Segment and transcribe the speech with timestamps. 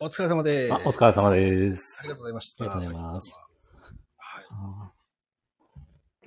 [0.00, 0.74] お疲れ様です。
[0.74, 1.98] あ、お疲れ様です。
[2.00, 2.64] ありがとうございました。
[2.64, 3.47] ありがとうございますはい。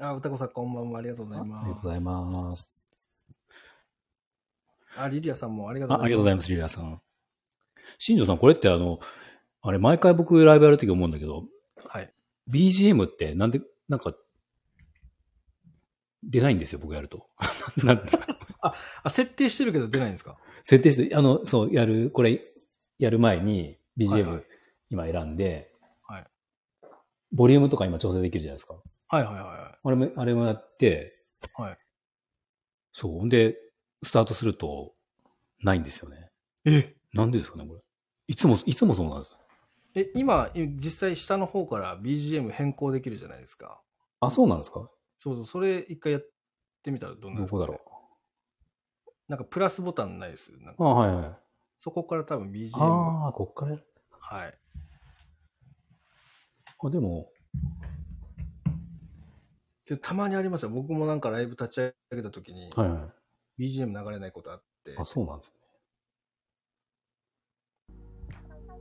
[0.01, 0.99] ああ、歌子さんこんばんは。
[0.99, 1.65] ありがとうございます。
[1.65, 2.67] ありがとうございます。
[4.97, 6.09] あ、リリアさんもありがとうあ、ございます。
[6.09, 7.01] ありがとうございます、リリアさん。
[7.99, 8.99] 新庄さん、これってあの、
[9.61, 11.45] あれ、毎回僕ライブやるとき思うんだけど、
[11.85, 12.11] はい。
[12.49, 14.13] BGM ってなんで、なんか、
[16.23, 17.27] 出ないんですよ、僕やると。
[17.83, 18.37] なんですか？
[19.03, 20.37] あ、設定してるけど出ないんですか？
[20.63, 22.39] 設定して、あの、そう、やる、これ、
[22.99, 24.43] やる前にはい BGM、はい
[24.89, 25.71] 今選んで、
[26.05, 26.27] はい。
[27.31, 28.75] ボリュームとか今調整できるじゃないですか。
[29.11, 31.11] はいはいはあれも、あれもやって、
[31.59, 31.61] い。
[31.61, 31.77] はい。
[32.93, 33.19] そう。
[33.19, 33.57] ほんで、
[34.03, 34.93] スタートすると、
[35.61, 36.29] ないんですよね。
[36.63, 36.95] え？
[37.13, 37.81] なんでですかね、これ。
[38.27, 39.33] いつも、いつもそうなんです。
[39.95, 43.81] え、今、実際下の方から BGM 変更できるじゃないですか。
[44.21, 44.89] あ、そうなんですか？
[45.17, 46.21] そうそう、それ一回やっ
[46.81, 47.81] てみたらどんなんですか、どこだろ
[49.27, 50.53] なんかプラスボタンないです。
[50.61, 50.77] なんう。
[50.77, 51.37] かあ、はいはい。
[51.79, 53.25] そこから多分 BGM が。
[53.25, 53.77] ああ、こっから。
[54.19, 54.57] はい。
[56.83, 57.29] あ、でも、
[59.91, 60.69] けどたまにありますよ。
[60.69, 63.09] 僕もなんかライブ立ち上げた時にはいは
[63.59, 63.63] い。
[63.63, 64.95] BGM 流れないことあって。
[64.97, 65.55] あ、そうなんですね。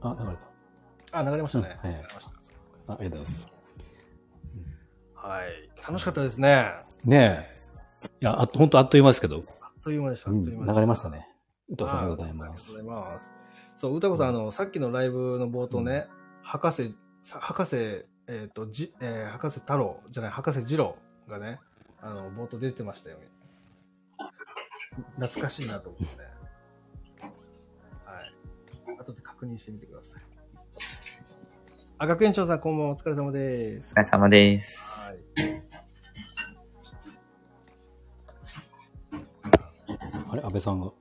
[0.02, 0.36] あ、流れ
[1.10, 1.78] あ、流れましたね。
[1.82, 2.30] うんはい流れました。
[2.30, 2.92] た。
[2.92, 3.46] あ、ありがとうございます。
[5.14, 5.70] はい。
[5.86, 6.54] 楽しかったですね。
[6.54, 7.54] あねえ。
[8.22, 9.42] いや、あと、本当あっという間ですけど、っ
[9.82, 10.30] という間でした。
[10.30, 10.74] あうんっという間でした。
[10.74, 11.28] 流れましたね。
[11.68, 12.94] 歌さんあありがとうございますありがとう。
[12.94, 13.32] ございます。
[13.76, 16.06] そう、歌子さん、あの、さっきのライブの冒頭ね、
[16.42, 21.58] 博士、さ博士、えっ、と、じ、えー博士太郎じゃない、博士二郎がね、
[22.00, 23.28] あの、冒頭出てましたよね。
[25.16, 26.28] 懐かしいなと思ってね。
[28.04, 28.96] はい。
[29.00, 30.22] 後で確認してみてください。
[31.98, 32.92] あ、学園長さん、こんばんは。
[32.92, 33.98] お疲れ様ですお疲。
[33.98, 35.10] れ様です。
[35.10, 35.18] はい。
[40.30, 40.42] あれ？
[40.42, 40.92] 安倍さんが。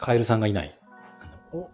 [0.00, 0.74] カエルさんがいない。
[1.52, 1.68] お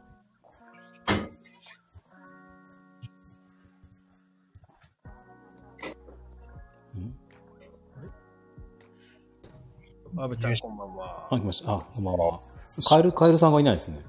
[10.18, 11.28] 阿部ちゃん、こんばんは。
[11.30, 11.74] あ、来ました。
[11.74, 12.40] あ、こんばんは。
[12.88, 14.04] カエル、カエルさんがいないですね。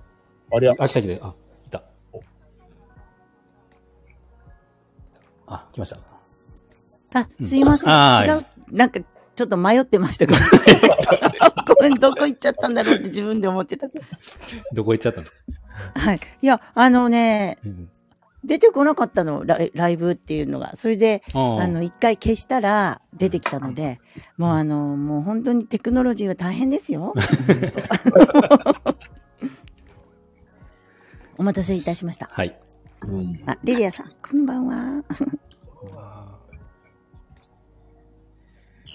[0.51, 1.27] ありゃ、あ、来た来た。
[1.27, 1.35] あ、
[1.67, 1.83] いた。
[5.45, 7.19] あ、来ました。
[7.19, 8.38] あ、すいません。
[8.38, 8.45] 違う。
[8.72, 9.00] なんか、
[9.37, 10.39] ちょっと迷ってましたから。
[11.75, 13.87] ごめん、どこ行っちゃったんだろうって自分で思ってた。
[14.73, 15.37] どこ行っちゃったんですか、
[15.93, 16.19] はい。
[16.41, 17.87] いや、あのね、うん、
[18.43, 20.75] 出てこなかったの、ライライブっていうのが。
[20.75, 23.99] それで、あの、一回消したら出てきたので、
[24.37, 27.13] もうあの、もう本当にテクノロジーは大変ですよ。
[31.37, 32.27] お待たせいたしました。
[32.31, 32.57] はい。
[33.45, 35.03] あ、リリアさん、こんばんは。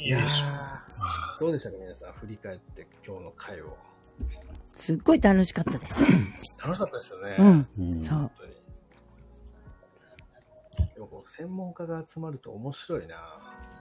[0.04, 2.12] いやーどうでしたか、皆さん。
[2.14, 3.76] 振り返って今日の回を。
[4.74, 6.00] すっごい楽しかったです。
[6.60, 7.36] 楽しかったですよね。
[7.38, 7.68] うん。
[7.78, 8.30] うんそう。
[10.94, 13.14] でもこう、専門家が集まると面白いな、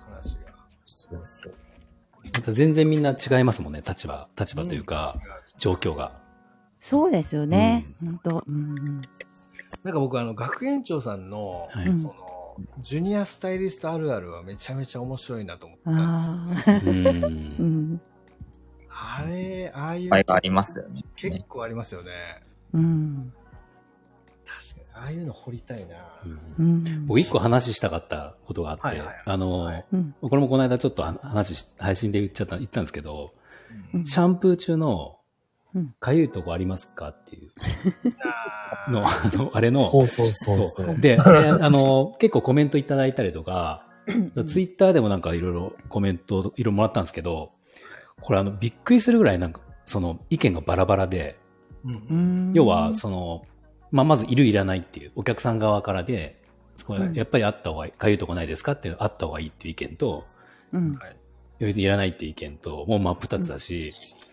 [0.06, 0.54] 話が。
[0.86, 1.56] そうそう。
[2.24, 5.16] また全然みんな違いますもんね、立場、立場というか、
[5.58, 6.22] 状況が。
[6.80, 7.88] そうですよね。
[8.00, 8.44] 本当。
[8.46, 9.02] うん。
[9.84, 12.16] なんか僕、あの、学園長さんの、はいその、
[12.80, 16.34] ジュニアスタイリストあるあるはめちゃめちゃ面白いなと思ったんですよ。
[16.34, 16.82] ああ。
[16.84, 16.90] う。
[16.90, 16.94] う
[17.64, 18.02] んん。
[18.90, 20.10] あれ、ああいう。
[20.12, 21.04] ありますよね。
[21.16, 22.12] 結構ありますよね。
[22.74, 23.34] うん。
[24.46, 25.06] 確かに。
[25.06, 25.96] ああいうの掘りたいな。
[26.58, 27.08] うん。
[27.08, 30.16] 僕一個話したかったことがあって、はいはいはいあの、はいうん。
[30.22, 33.34] これもこの間ちょっと話し、配信で言っちゃった、言ったんですけど、
[33.94, 35.21] うんシャンプー中のうん、
[36.00, 37.50] かゆいとこありますかっていう。
[38.88, 41.00] あの、あの、あれの、そうそうそうそう。
[41.00, 43.86] で、あの、結構コメントいただいたりとか、
[44.48, 47.52] ツイッターでもなんかいろいろコメントいろいろもらったんですけど、
[48.22, 51.38] これあの、びっくりするぐらいなんか、その意見がバラバラで、
[52.54, 53.46] 要は、その、
[53.92, 56.42] まあ、まずいるいらないっていう、お客さん側からで、
[57.14, 60.26] やっぱりあった方がいい、かゆいとこないですかっていう、あった方がいいっていう意見と、
[60.72, 60.96] うん。
[60.96, 61.16] はい。
[61.60, 63.92] 別にいらないっていう意見と、もう真っ二つだし、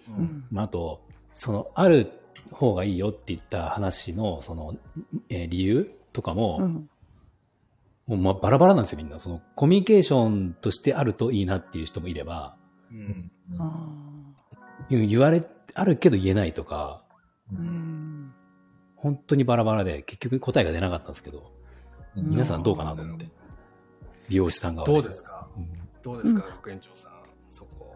[0.09, 0.45] ううんん。
[0.51, 1.03] まあ、あと、
[1.41, 2.11] その、ある
[2.51, 4.77] 方がいいよって言った話の、その、
[5.29, 6.91] えー理由とかも、うん。
[8.09, 9.21] もうまあバラバラなんですよ、みんな。
[9.21, 12.57] その、コミュニケーションとしてあるといいなっていう人もいれば、
[12.91, 13.87] うんあ
[14.91, 15.45] 言われ、
[15.75, 17.05] あるけど言えないとか、
[17.53, 18.33] うん。
[18.97, 21.53] 本当にバラバラで、結局答えが出なかったんですけど、
[22.17, 23.29] うん皆さんどうかなと思って。
[24.29, 24.83] 美容師さんが。
[24.83, 25.47] どうですか？
[25.57, 25.69] うん
[26.03, 27.13] どうですか、学園長さん、
[27.49, 27.95] そこ。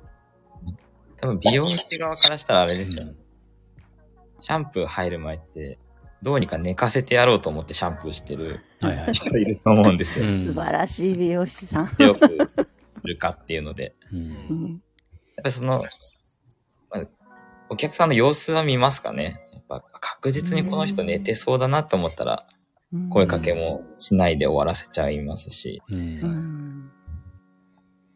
[1.17, 3.15] 多分美容師側からしたらあれですよね。
[4.43, 5.79] シャンプー入る前って、
[6.21, 9.15] どうにか寝かせてやろうと思ってシャンプーしてるはいはい。
[9.15, 10.27] 人いると思うんですよ。
[10.27, 11.89] うん素晴らしい美容師さん。
[11.89, 12.29] 強く
[12.91, 13.95] するかっていうので。
[14.13, 14.71] ううんん。
[15.37, 15.85] やっぱりその、
[16.91, 17.07] まあ
[17.71, 19.41] お客さんの様子は見ますかね。
[19.53, 22.45] やっぱ確実にこの人寝てそうだなと思ったら、
[22.93, 25.81] うん声かけもしないで終わらせちゃいますし。
[25.89, 25.95] う。
[25.95, 26.91] うんん。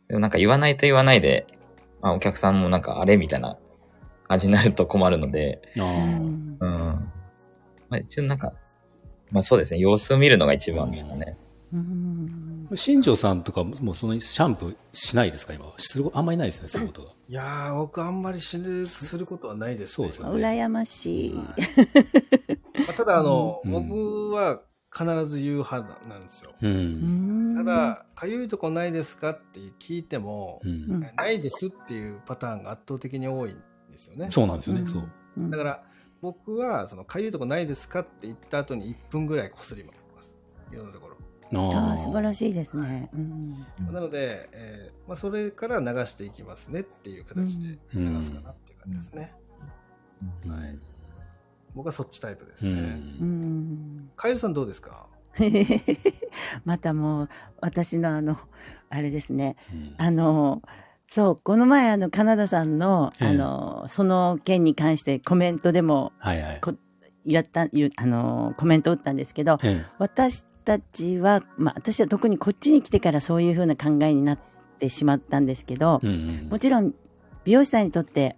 [0.09, 1.47] でもなんか言わないと言わないで、
[2.03, 3.57] まあお客さんもなんかあれみたいな
[4.29, 5.63] 感じになると困るので。
[5.77, 6.59] うん。
[6.61, 8.53] まあ一応なんか、
[9.31, 11.37] まあそうですね、様子を見るのが一番ですかね。
[11.73, 12.69] うん。
[12.75, 15.53] 新庄さんとかも、そのシャンプーしないですか？
[15.53, 15.73] 今。
[15.79, 17.13] するあんまりないですね、そういうことが。
[17.29, 21.33] いやー、僕あんまり死ぬ、することはないです、そうですよね羨ましい。
[21.35, 21.55] ま
[22.89, 24.63] あただ、あの、うん僕は
[24.93, 26.51] 必ず言う派なんですよ。
[26.63, 26.67] う。
[26.67, 29.31] うんんた、だ、かゆいとこないですか？
[29.31, 31.01] って聞いても、うん。
[31.01, 33.63] ないですっていうパターンが圧倒的に多いん
[33.97, 34.31] ですよね。
[34.31, 35.03] そうなんですよね、そう。
[35.37, 35.83] うんだから、
[36.23, 40.35] 僕は、その、かゆいとこないですかって言った後に1分ぐらいこすります。
[40.73, 41.17] いろんなところ。
[41.55, 43.09] ああ、素晴らししいですね。
[43.13, 43.67] うん。
[43.93, 49.33] なので、えーまあ、それから流していきますねっていう形で流すかなっていう感じですね。
[50.45, 50.49] い。
[50.49, 50.79] はい。
[51.75, 52.71] 僕はそっちタイプですう。
[52.75, 52.81] ね。
[53.21, 53.29] うん
[54.07, 54.11] ん。
[54.17, 55.07] かゆりさんどうですか？
[56.65, 57.29] またもう、
[57.61, 58.39] 私のあの、
[58.89, 59.57] あれですね。
[59.73, 60.63] うんあの、
[61.09, 66.61] そう、この前、あの、カナダさんの、ええあの、その件に関してコメントでも、はいはい。
[66.61, 66.75] こ
[67.25, 74.39] やった、あの、コメントを打ったんですけど、え私たちは、まあ、私は特にこっちに来てからそういうふうな考えになっ
[74.79, 76.07] てしまったんですけどえ。
[76.07, 76.95] う、んもちろん、
[77.45, 78.37] 美容師さんにとって、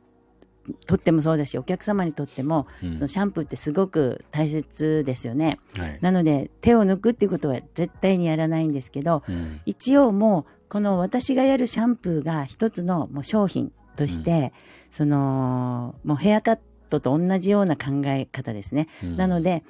[0.86, 2.96] とってもそうだし、お客様にとっても、うん。
[2.96, 5.58] そのシャンプーってすごく大切ですよね。
[5.76, 5.98] はい。
[6.00, 14.52] なので、手を抜くっていうことは絶対にやらないんですけど、うん一応もう、この私がやるシャンプーが一つのもう商品として、
[14.90, 18.88] その、もうヘアカットと同じような考え方ですね。
[19.02, 19.64] うんなので、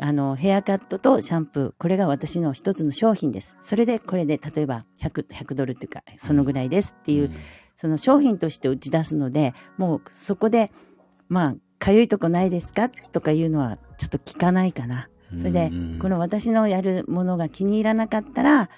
[0.00, 3.56] あの、ヘアカットとシャンプー、これが私の一つの商品です。
[3.62, 7.30] それで、これで、例えば100、100ドルっていうか、そのぐらいですっていう、
[7.76, 10.70] その商品として打ち出すので、もうそこで、
[11.28, 15.08] まあ、かゆいとこないですかとかいうのはちょっと聞かないかな。
[15.32, 18.70] うんそれでうん、この私のやるものが気に入らなかったら、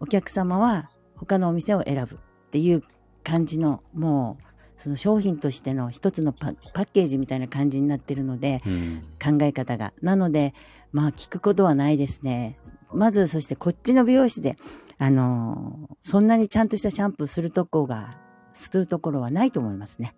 [0.00, 0.90] お客様は
[1.26, 2.18] 他のお店を選ぶっ
[2.50, 2.82] ていう
[3.24, 4.44] 感じの、もう、
[4.76, 9.92] その商品としての一つのパパッケージみたいな感じになってるので、うん考え方が。
[10.02, 10.54] なので、
[10.90, 12.58] まあ聞くことはないですね。
[12.92, 14.56] まず、そしてこっちの美容師で、
[14.98, 18.18] あのーそんなにちゃんとしたシャンプーするとこが、
[18.54, 20.14] するところはないと思いますね。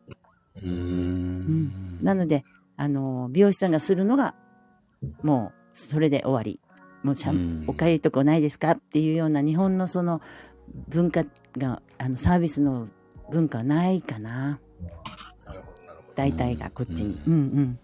[0.56, 1.98] うーん。
[2.02, 2.44] なので、
[2.76, 4.34] あのー美容師さんがするのが、
[5.22, 6.58] もう、それで終わり。
[7.02, 8.70] もうシャン、うんおかゆいとこないですか？
[8.70, 10.22] っていうような日本のその
[10.88, 11.24] 文化
[11.56, 12.88] が、あの、サービスの
[13.30, 14.58] 文化はないかな。
[16.14, 17.20] 大体がこっちに。
[17.26, 17.78] ううんうん。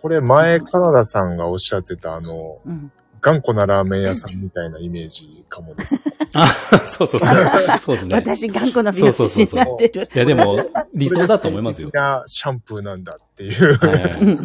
[0.00, 2.92] これ前、カナダさんがおっしゃってた、あの、うん。
[3.24, 5.98] 頑固なラーメン屋さんみたいなイメージかもです。
[6.34, 7.78] あ、そうそうそう。
[7.80, 8.14] そうですね。
[8.16, 10.08] 私、頑固な美容師になってる。
[10.14, 10.58] いや、でも、
[10.92, 13.78] 理想だと思いますよなシャンプーなんだっていう。
[13.78, 14.36] はい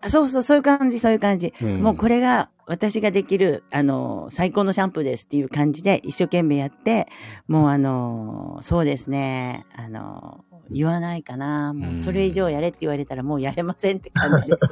[0.00, 1.52] あそうそう、そういう感じ、そういう感じ。
[1.60, 7.08] うんもうこれが私ができる、あの、最高のシャンプーですっていう感じで一生懸命やって、
[7.48, 11.74] もうあの、そうですね、あの、言わないかな。
[11.74, 14.64] もうそれ以上やれって言われたらもうやれませんって感じです。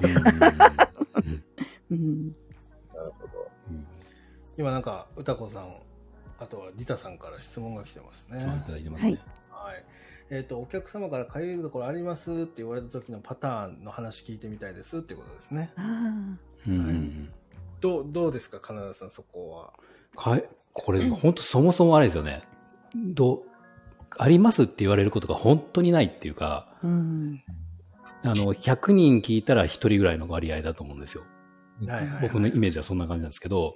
[1.91, 2.33] うん、
[4.63, 5.73] 今なんか、歌子さん、
[6.39, 8.39] あとはリタさんから質問が来てますね。
[8.39, 9.19] いただいてますね。
[9.51, 9.85] はい。
[10.31, 15.73] えっ、と、お客様からかゆいところありますって言われた時のパターンの話聞いてみたいですっていうことですね。
[15.75, 16.39] あうん
[16.69, 17.33] うん
[17.81, 19.73] どう、どうですか、カナダさん、そこは？
[20.17, 22.45] かいこれ、本当そもそもあれですよね。
[22.95, 23.43] どう、
[24.17, 27.43] ありますって言われることが本当にないっていうか、ーうん、
[28.23, 31.25] あの、100人聞いたら1人ぐらいの割合だと思うんですよ。
[31.85, 33.75] はいはい、僕のイメージはそんな感じなんですけど、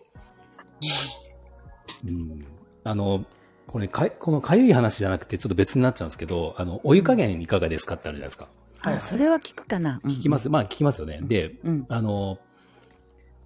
[2.05, 2.47] うん、
[2.85, 3.25] あの、
[3.67, 8.45] これかい、このかゆい話じゃなくてちょっと別になっちゃうんですけど、あの、お湯加減いかがですかってあるじゃないですか。
[8.45, 10.01] はいはいあ、それは聞くかな。。
[10.05, 10.49] 聞きますす。
[10.51, 11.21] まあ聞きますよね。
[11.23, 11.87] で、うん。
[11.89, 12.39] あの、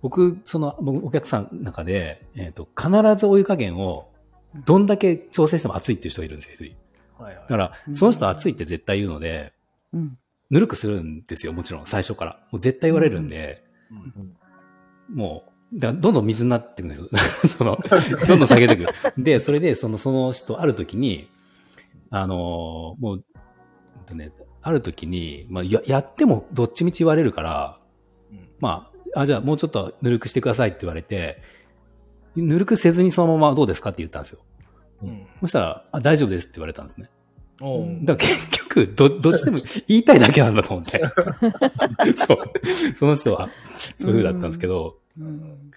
[0.02, 4.10] 僕、その、僕お客さんの中で、えっ、と、必ずお湯加減を、
[4.66, 7.22] どんだけ調整しても熱いっていう人がいるんですよ、一人。
[7.22, 9.52] はいはいだから、その人は熱いって絶対言うので、
[9.92, 10.18] うん。
[10.50, 12.40] ぬるくするんですよ、もちろん、最初から。
[12.50, 14.36] もう絶対言われるんで、うん
[15.08, 17.08] もう、だからどんどん水になっていくんですよ。
[17.58, 17.78] その、
[18.26, 18.86] どんどん下げていく。
[19.22, 21.28] で、それで、その、その人、ある時に、
[22.10, 23.24] あのーもう、
[24.06, 27.78] とね、ある時に、まあ、や、やってもどっちみち言われるから、
[28.30, 31.40] うんまあ、あ、じゃあもうちょっとぬるくしてくださいって言われて、
[32.36, 34.40] ぬるくせずにそのままどうですかって言ったんですよ。
[35.02, 35.26] うん。
[35.40, 37.10] そしたら、あ、大丈夫ですって言われたんですね。
[38.02, 40.98] だから結局、ど、どっちでも言いたいだけなんだと思って。
[42.16, 42.38] そう。
[42.98, 43.50] その人は、
[43.98, 45.70] そういう風だったんですけど、うん。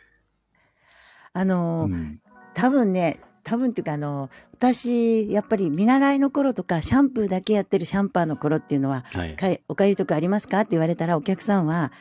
[1.33, 2.19] あのーうん。
[2.53, 9.35] 多分ね、多分っていうかあの、私、やっぱり見習いの頃とか、シャンプーだけやってるシャンパーの頃っていうのは、はい。
[9.35, 10.59] かいおかゆとかありますか？
[10.61, 11.91] って言われたら、お客さんは、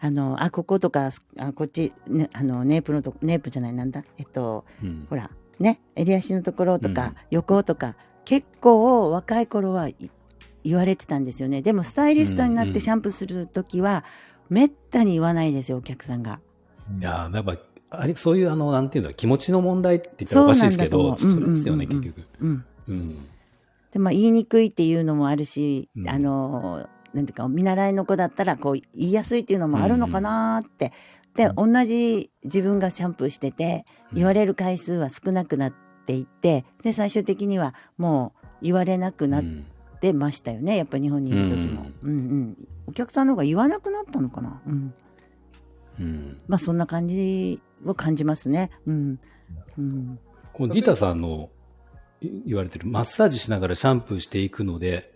[0.00, 5.06] あの、あ、こことか、あこっち、ね、あの、ネープのとこ、ネープじゃない、なんだ、えっと、うん。
[5.10, 5.30] ほら、
[5.60, 7.14] ね、襟足のところとか、うん。
[7.30, 9.96] 横とか、結構若い頃はい
[10.64, 11.62] 言われてたんですよね。
[11.62, 14.04] でも、スタイリストになってシャンプーするときは、
[14.48, 16.40] めったに言わないですよ、お客さんが。
[16.98, 17.56] いやーやっぱ、
[17.90, 22.26] あれ、そういうあの、なんていうんだ、気持ちの問題って言ったらおかしいですけど、そうですよね、うんうんうん結局。
[22.40, 22.64] うん。
[22.88, 23.28] うん。
[23.92, 30.92] で、まあ、言いにくいっていうのもあるし、うんあの、なんていうか、見習いの子だったら、こう、言いやすいっていうのもあるのかなーって。
[31.34, 39.66] で、同じ自分がシャンプーしてて、言われる回数は少なくなっていって、で、最終的にはもう言われなくなっうん
[40.00, 40.76] てましたよね。
[40.76, 41.86] やっぱ日本にいる時も。
[42.02, 42.68] うんうん。
[42.86, 44.60] お客さんの方が言わなくなったのかな？
[44.64, 44.94] うん。
[46.00, 46.40] うん。
[46.48, 48.70] まあ、そんな感じを感じますね。
[48.86, 49.20] うん。
[49.78, 50.18] うん。
[50.52, 51.50] このディタさんの
[52.20, 55.12] い言われてるマッサージしながらシャンプーしていくので、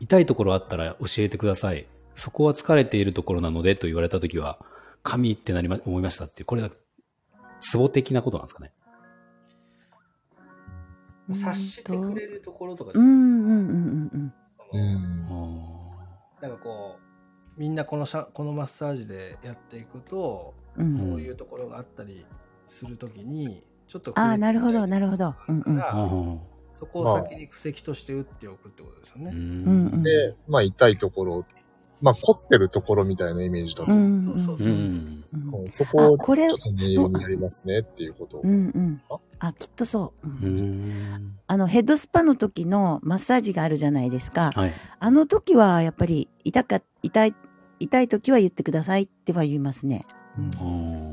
[0.00, 1.86] 痛いところあったら教えてください。
[2.16, 4.58] そこは疲れているところなのでと言われたときは、
[5.02, 6.70] 神ってなりま、思いましたって、これは、
[7.60, 8.72] ツボ的なことなんですかね。
[11.34, 14.34] 察してくれるところとか、うんうんうんうん
[14.70, 15.26] そのうん。
[16.40, 17.11] なんかこう、
[17.56, 20.92] みんなこのシャこのマッサージでやっていくと、うん。
[20.92, 20.98] うん。
[20.98, 22.24] そういうところがあったり
[22.66, 25.34] するときに、ちょっとああ、なるほど、なるるほど。
[25.48, 26.40] うんうん。
[26.72, 30.02] そこを先に布石として打っておくってことですよね。
[30.02, 31.44] で、まあ痛いところ、
[32.02, 34.08] まあ凝ってるところみたいなイメージだとう思う。
[34.08, 38.40] んそうそううそうそこをあこれちょっと念入れにやりますねっていうことを。
[38.42, 39.00] うんうん。
[39.38, 40.28] あ、きっとそう。
[40.28, 41.36] うんうん。
[41.46, 44.52] あの、ヘッドスパの時のマッサージがあるじゃないですか。
[44.54, 44.72] はい。
[45.00, 47.34] あの時は、やっぱり、痛か、痛い、
[47.80, 50.06] 痛い時は言ってくださいっては言いますね。
[50.38, 51.11] うん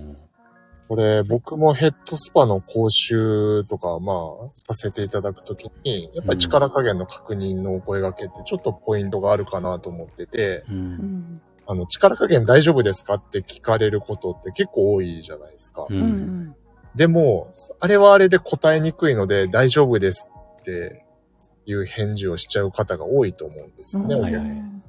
[0.89, 4.17] これ、僕もヘッドスパの講習とか、まあ、
[4.55, 10.73] させていただくときに、やっぱり力加減の確認のお声掛けってちょっとポイントがあるかなと思ってて、う。
[10.73, 11.41] うんん。
[11.67, 15.85] あの、力加減大丈夫ですかって聞かれることって結構多いじゃないですか。
[15.87, 16.55] ううんん。
[16.95, 20.27] でも、あれはあれで答えにくいので大丈夫です
[20.61, 21.05] って
[21.67, 24.15] いう返事をしちゃう方が多いと思うんですよね。
[24.15, 24.81] うん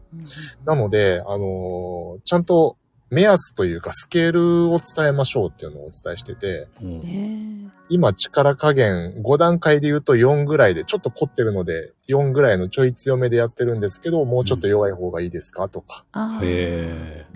[0.65, 2.77] なので、あのーちゃんと
[3.11, 16.05] 目安というかスケールを伝えましょうっていうのをお伝えしてて、うんええ今力加減5段階で言うと4ぐらいでちょっと凝ってるので4ぐらいのちょい強めでやってるんですけど、もうちょっと弱い方がいいですかとか。
[16.13, 16.45] ああ。
[16.45, 17.27] へ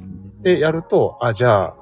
[0.42, 1.76] で、やると、あ、じゃあ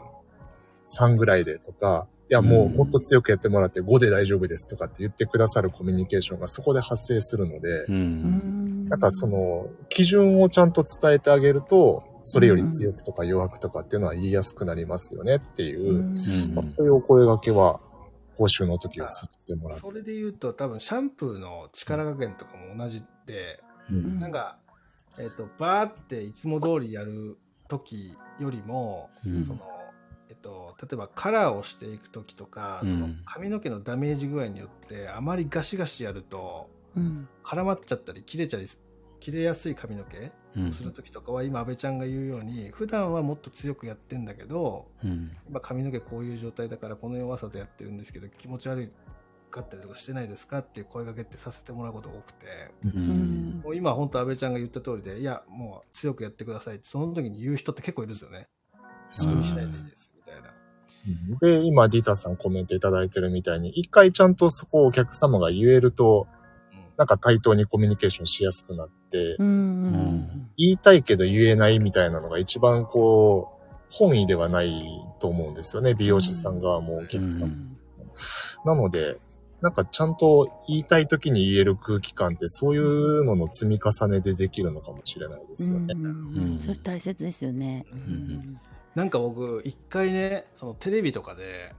[0.87, 7.93] 3ぐらいでとか、いやもううんもっと強くやってもらって5で大丈夫ですとかって言ってくださるコミュニケーションがそこで発生するので、ーう。
[7.93, 8.62] うんん。
[8.93, 17.81] なんかそ、の、基準をちゃんと伝えてあげると、それより強くとか弱くとかっていうのは言いやすくなりますよねっていう、うんうんまあそういうお声掛けは、
[18.37, 19.87] 講習の時はさせてもらって。
[19.87, 24.59] それで言うと、多分シャンプーの力加減とかも同じで、うんなんか、
[25.19, 29.61] えっ、と、バーっていつも通りやる時よりも、うんその、
[30.29, 36.82] えっと、例えばカラーをしていく時とか、うんその髪の毛のダメージ具合によって、あまりガシガシやると、うん。
[37.45, 38.67] 絡まっちゃったり、切れちゃり、
[39.21, 40.73] 切れやすい髪の毛うん。
[40.73, 45.31] する時とかは、今、安倍ちゃんが言うように、普段はもっと強くやってんだけど、うん。
[45.49, 48.93] 今髪の毛こういう状態だからこの弱さでやってるんですけど気持ち悪
[49.51, 52.47] かったりとかしてないですかっていう声かけってさせてもらうことが多くて。
[52.85, 53.59] ううん。
[53.59, 53.61] ん。
[53.65, 58.49] もう今本当安倍ちゃんが言った通りでいやもう強くやってくださいってその時に言う人って結構いるんですよね。
[59.11, 60.49] そうですねしないですみたいな。
[61.41, 66.29] で、今、ディタさんコメントいただいてるみたいに、一回ちゃんとそこをお客様が言えると、
[66.97, 69.47] なんか対等にコミュニケーションしやすくなって、うん。
[69.47, 69.51] う
[69.91, 70.51] ん。
[70.57, 73.59] 言いたいけど言えないみたいなのが一番こう、
[73.91, 74.83] 本意ではない
[75.21, 75.95] と思うんですよね。
[75.95, 77.55] 美容師さん側もお客さんも。
[78.65, 79.19] なので、
[79.61, 85.95] なんかちゃんと言いたい時に言える空気感ってそういうのの積み重ねでできるのかもしれないですよね。
[85.97, 85.99] う
[86.55, 86.59] ん。
[86.59, 87.87] それ大切ですよね。
[87.95, 88.61] ん
[88.97, 91.75] なんか僕一回ねそのテレビとかで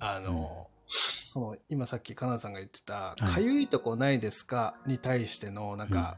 [0.00, 6.16] あの、その今さっきかなさんが言ってた「いかゆいとこないですか?」に対してのなんか、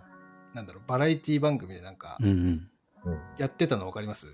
[0.54, 2.28] なんだろうバラエティ番組でなんか、うん
[3.04, 3.18] うん。
[3.38, 4.26] やってたの分かります？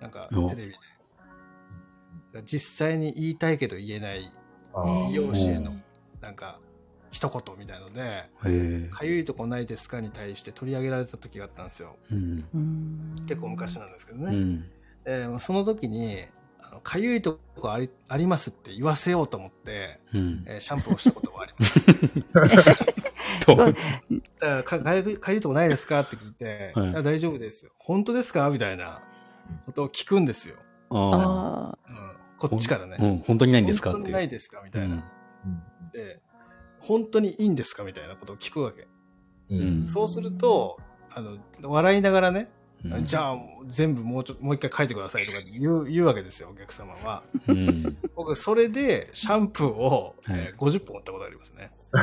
[0.00, 2.42] なんかおテレビで。
[2.44, 4.30] 実際に言いたいけど言えない
[5.12, 5.82] 容師へのうん
[6.20, 6.60] なんか
[7.10, 8.28] 一言みたいので。
[8.90, 10.00] かゆいとこないですか？
[10.02, 11.96] に対して取り上げられた時があったんですよ。
[12.10, 12.44] うん。
[12.54, 14.36] うん結構昔なんですけどね。
[14.36, 14.70] うん。
[15.06, 16.26] えーその時に、あ
[16.78, 20.44] のかゆいとこありありますって言わせようと思って、うん。
[20.46, 21.80] えーシャンプーをしたことがあります。
[23.46, 23.54] か
[24.40, 27.72] らかかゆいかゆいとこないですかって聞いて、はい大丈夫ですよ。
[27.76, 29.02] 本当ですかみたいな
[29.66, 30.56] ことを聞くんですよ。
[30.90, 31.70] ああ。
[31.70, 31.78] あ
[32.42, 32.96] うん、こっちからね。
[33.00, 34.04] うん、本当にないんですかっていう。
[34.04, 34.94] 本当にないですかみたいな。
[34.94, 35.02] うん
[35.92, 36.20] で、
[36.80, 38.86] 本当にいいんですかみたいなことを聞くわけ。
[39.50, 40.78] うんうんそうすると、
[41.10, 42.50] あの、笑いながらね、
[42.84, 47.22] うんじゃあ全部もうちょもう一回書いてくださいとか言う言うわけですよ、お客様は。
[47.48, 47.96] うん。
[48.14, 51.70] 僕、それでシャンプーを、はいえー50本売ったことありますね。
[51.92, 51.98] あ。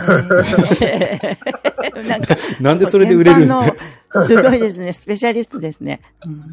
[2.07, 4.93] なんか、なんでそれで売れるんですすごいですね。
[4.93, 6.01] スペシャリストですね。
[6.25, 6.43] うん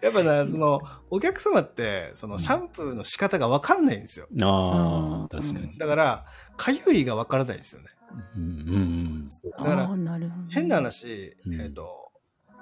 [0.00, 4.26] やっぱね、その、お客様って、その、シャンプーの仕方がわかんないんですよ。
[4.42, 5.78] ああ、確かに。
[5.78, 7.88] だから、かゆいがわからないんですよね。
[8.36, 10.48] うんうんそうだからあーなるほど。
[10.50, 12.09] 変な話、うんえっ、と、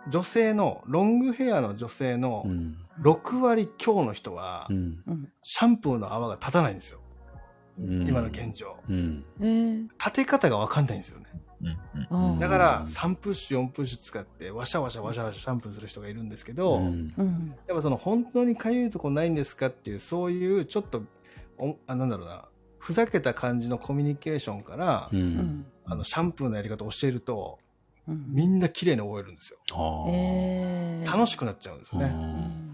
[0.09, 2.50] 女性の、ロングヘアの女性のうん。
[2.50, 2.76] うん。
[3.02, 4.69] 6割強の人は。
[5.43, 7.00] シャンプーの泡が立たないんですよ。
[7.81, 8.76] うん今の現状。
[8.88, 11.26] 立て方がわかんないんですよね。
[11.61, 11.76] うんうん
[12.11, 17.55] あーだから、3プッシュ、4プッシュ使って、ワシャワシャワシャワシャシャンプーする人がいるんですけど、うんうん。
[17.67, 21.02] やっぱその本当にかゆいとこないんですかっていう、そういうちょっと、
[21.59, 25.17] おあなんだろうな、ふざけた感じのコミュニケーションから、う。
[25.17, 25.67] うんん。
[25.85, 27.59] あの、シャンプーのやり方を教えると、
[28.08, 29.58] うんみんな綺麗に覚えるんですよ。
[31.06, 32.06] 楽しくなっちゃうんですよね。
[32.06, 32.68] うん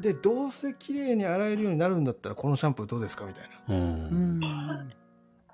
[0.00, 4.84] で、どうせ綺麗に洗えるようになるんだったら、このシャンプーどうですかみたいな。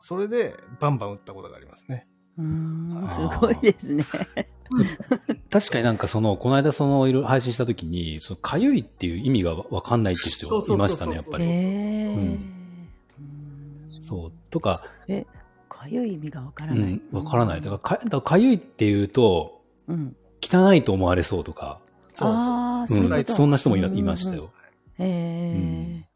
[0.01, 2.09] それで、バンバン打ったことがありますね。
[2.39, 4.05] うんすごいですね。
[5.51, 11.45] 確かになんかその、この間その、いろいろ配信したときに、その、かゆいっていう意味がわわかんないっていう人いましたね、やっぱえり。
[11.47, 12.63] ーうん
[14.01, 14.33] そう。
[14.51, 15.27] とか、え、
[15.83, 16.93] かゆい意味がわからない。
[17.13, 17.61] うん、わからない。
[17.61, 20.17] だからか、だからかゆいっていうと、うん。
[20.41, 21.81] 汚いと思われそうとか、
[22.21, 23.35] ああ、うんそういうこと。
[23.35, 24.35] そんな人もいました。
[24.35, 24.51] よ。
[24.99, 26.07] へえ。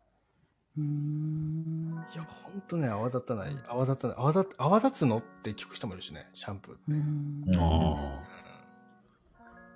[0.79, 2.05] うーん。
[2.14, 3.48] いや、ほんとね、泡立たない。
[3.68, 4.16] 泡立たない。
[4.18, 6.83] 泡立泡立つのって聞く人もいるしね、シャンプーって。
[6.88, 8.22] うんうんあ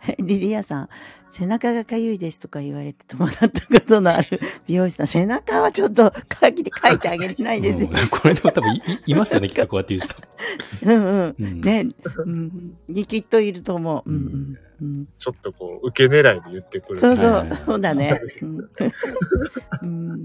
[0.19, 0.89] リリアさん、
[1.31, 7.61] 背中がかゆいですとか言われて戸惑ったことのある 美容師さん、背中はちょっと書きで書いてあげれないあ。
[7.61, 8.09] ですようん。
[8.09, 10.17] これでも多分いいいますよね、きっとこうやって言う人。
[10.83, 11.37] うんうん。
[11.39, 11.87] うんね、
[12.25, 12.77] うん。
[12.89, 14.11] にきっといると思う。
[14.11, 14.59] うんうん。
[14.81, 16.99] うん、ちょっとこう、受け狙いで言ってくる。
[16.99, 18.19] そうそう、はいそうだね。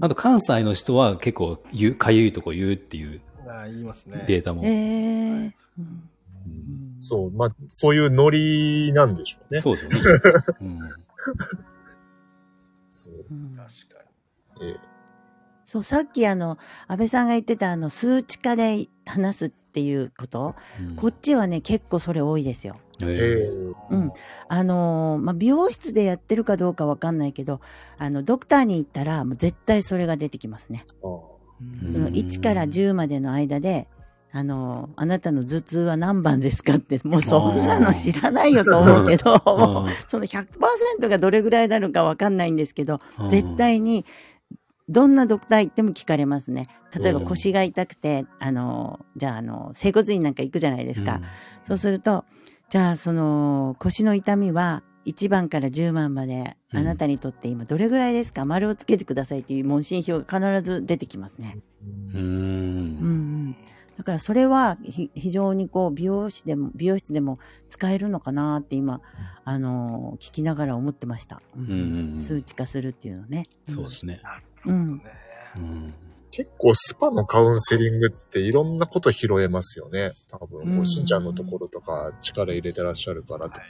[0.00, 4.24] あと関西の人は結構言う、かゆいとこ言うっていうああ、言いますね。
[4.26, 4.62] データも。
[4.64, 5.84] えーうん
[6.46, 9.60] うんそう、まあ、そういうノリなんでしょうね。
[9.60, 9.98] そうですよね。
[10.60, 10.80] うん
[12.90, 14.10] そううん確か
[14.62, 14.76] ええ
[15.66, 22.76] そう、さっきあの、安倍さんが言ってたあの、数値化で話すっていうこと、うんこっちはね、結構それ多いですよ。
[23.02, 23.46] えええ
[23.90, 24.12] うん。
[24.48, 27.60] あのーまあ、美容室でやってるかどうかわかんないけど、
[27.98, 30.84] あの、ドクターに行ったら、もう絶対それが出てきますね。
[31.90, 33.88] その1から10までの間で、
[34.32, 44.04] あのーあなたの頭痛は何番ですかって、もうそんなの知らないよと思うけど、もうその100%がどれぐらいなのかわかんないんですけど、うん絶対に、
[44.88, 46.68] どんなドクター行っても聞かれますね。
[46.96, 51.20] 例えばうん腰が痛くて、あの、じゃあ、あの、整骨院なんか行くじゃないですか。
[51.64, 52.24] そうすると、
[52.70, 61.58] じゃあ、その、腰の痛みは、1番から10番まで、うんあなたにとって今どれぐらいですか、丸をつけてくださいっていう問診票が必ず出てきますね。
[62.14, 62.20] うん。
[62.20, 63.56] ううんうんん。
[63.96, 69.00] だからそれはひ非常にこう美容師でも、美容室でも使えるのかなって今、
[69.44, 71.40] あの聞きながら思ってました。
[71.56, 73.46] うんうんうん数値化するっていうのね。
[73.68, 74.20] そうですね。
[74.66, 74.96] うん。
[74.98, 75.02] ね。
[75.56, 75.94] うん
[76.30, 80.12] 結構スパのカウンセリングっていろんなこと拾えますよね。
[80.28, 83.58] 多分、こうんう、しんちゃんのところとか力入れてらっしゃるからと。
[83.58, 83.62] うん、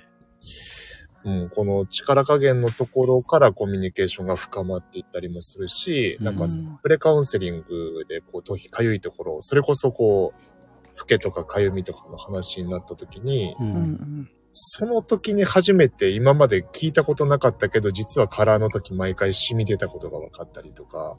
[1.55, 6.25] この力加減のところからコミュニケーションが深まっていったりもするし、うん。
[6.25, 13.71] なんかそのプレカウンセリングで、こう、頭皮かゆいところ、それこそこう、老けとかかゆみとかの話になった時に、ううん。
[13.71, 21.15] んその時に初めて今まで聞いたことなかったけど、実はカラーの時毎回染み出たことが分かったりとか。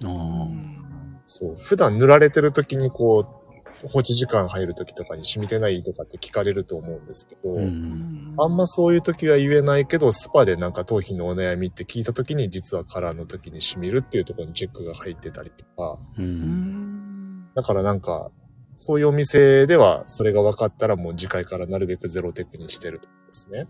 [1.28, 3.47] そう、普段塗られてる時にこう、
[3.86, 7.00] 放置時間入る時とかに染みてないとかって聞かれると思う。
[7.00, 7.60] んですけど、う。
[7.60, 8.94] んあんまそう。
[8.94, 9.02] いう。
[9.02, 14.26] 時は言えないけど、スパでなんか頭皮のお悩みって聞いた時に実はカラーの時に染みるっていう。
[14.26, 16.22] ところにチェックが入ってたりとか、う。
[16.22, 17.54] ん。
[17.54, 18.32] だからなんか、
[18.76, 19.00] そう。
[19.00, 19.10] いう。
[19.10, 21.16] お店ではそれが分かったらもう。
[21.16, 23.24] 次回からなるべくゼロテクにしてると思う。
[23.24, 23.68] んですね。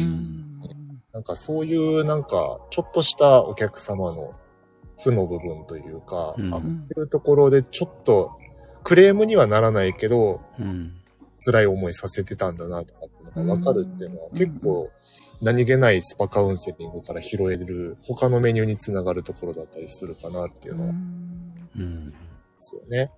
[0.00, 0.04] う。
[0.04, 0.60] ん
[1.12, 1.66] なんかそう。
[1.66, 2.04] いう。
[2.04, 4.32] なんか、ちょっとしたお客様の
[5.00, 6.00] 負の部分という。
[6.00, 6.42] か、う。
[6.42, 7.00] んあ、こう。
[7.00, 7.08] いう。
[7.08, 8.32] ところでちょっと
[8.84, 10.94] クレームにはならないけど、うん。
[11.44, 14.90] 辛い思いさせてたんだなとかっていうのがわかるっていうのはうん結構
[15.40, 22.14] 何気ないスパカウンセリングから拾える他のメニューにつながるところだったりするかなっていうのはでうん。
[22.54, 23.10] すよね。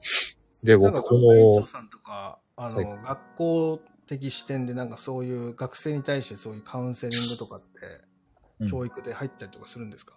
[0.63, 7.67] で、僕このさんとか、あの、はい学校的視点でなんかそういう学生に対してそういうカウンセリングとかって、
[8.61, 10.15] うん教育で入ったりとかするんですか、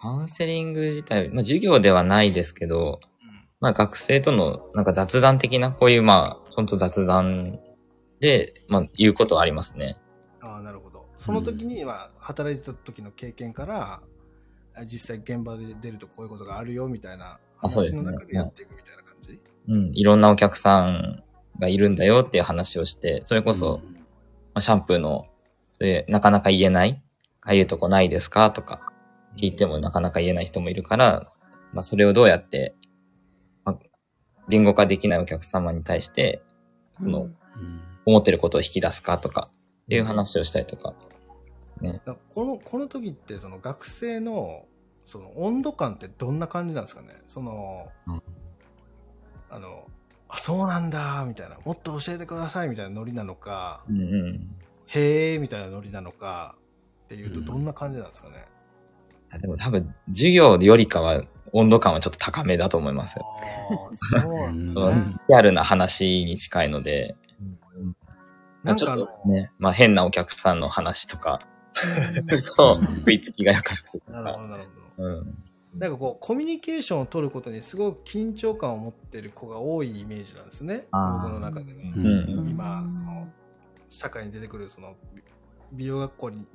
[0.00, 3.00] カウンセリング自体、まあ授業ではないですけど、
[3.60, 7.58] まあ学生とのなんか雑談的な、こういうまあ、本当雑談
[8.20, 9.96] で、まあ言うことはありますね。
[10.42, 11.06] ああ、なるほど。
[11.18, 14.00] その時に、まあ、働いてた時の経験から、
[14.74, 19.90] あ実際現場で出るとこういうことがあるよみたいな話あそうですねの中でやっていくみたいな感じ、うん。
[19.94, 21.22] いろんなお客さん
[21.58, 23.80] がいるんだよっていう話をして、それこそ、
[24.52, 25.26] まあ、シャンプーの、
[25.72, 27.02] それなかなか言えない
[27.40, 28.50] ああいうとこないですか？
[28.50, 28.92] とか、
[29.38, 31.32] 聞いてもなかなか言えない人もいるから、
[31.72, 32.85] まあそれをどうやって、まあ、
[34.48, 36.42] 言語化できないお客様に対して、
[37.00, 37.32] うんのうん。
[38.06, 40.94] 思ってることを引き出すかとか、っていう話をしたりとか。
[41.80, 42.00] ね。
[42.30, 44.64] このこの時ってその学生の
[45.04, 47.08] その温度感ってどんな感じなんですかね？
[47.28, 48.22] その、うん
[49.48, 49.86] あの
[50.28, 54.56] あそうなんだみたいなもっと教えてくださいみたいなノリなのかうんうん。
[54.86, 56.56] へえみたいなノリなのか
[57.04, 58.44] っていうとうんどんな感じなんですかね、
[59.30, 63.18] あでも多分、授業よりかは温度感はちょっと高めだと思います
[65.28, 67.16] リアルな話に近いので、
[68.76, 71.40] ちょっなんかね、まあ変なお客さんの話とか、
[71.74, 74.12] 食いつきが良かった。
[74.12, 74.64] なるほどなる
[74.96, 75.08] ほど。
[75.08, 75.44] うん。
[75.78, 80.86] なんかこうコミュニケーションを取ることにすごく緊張感を持ってる子が多いイメージなんですね。
[80.90, 82.48] 僕の中では、うんうん。
[82.48, 83.28] 今その
[83.90, 85.22] 社会に出てくるその美
[85.72, 86.46] 美容学校に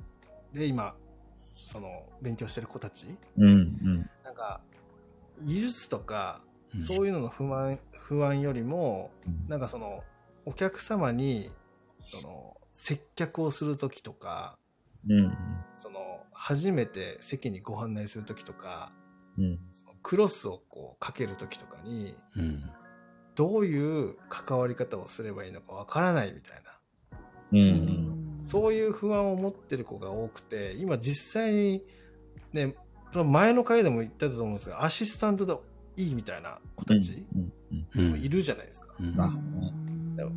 [0.52, 0.94] で今
[1.38, 3.06] その勉強してる子たち。
[3.38, 3.46] うん。
[3.46, 4.10] うん。
[4.24, 4.60] なんか
[5.44, 6.42] 技術とか
[6.74, 10.02] うんそういうのの不安不安よりもうんなんかその
[10.44, 11.50] お客様に
[12.04, 14.58] その接客をする時とか
[15.08, 15.36] うん。
[15.76, 15.98] その
[16.32, 18.92] 初めて席にご案内する時とか
[19.38, 19.58] うん。
[19.72, 22.70] そのクロスをこうかける時とかにうん。
[23.34, 27.18] どういう関わり方をすればいいのかわからないみたいな
[27.52, 28.38] うん。
[28.42, 31.84] そういう不安を持ってる子が多くて今実際に
[32.52, 32.74] ね
[33.24, 35.54] 前の回でも言ったと思うんですがアシスタントで
[35.96, 37.52] いいみたいな子たちうん。
[37.96, 39.14] うんもいるじゃないですか、うん。
[39.14, 39.72] ますね。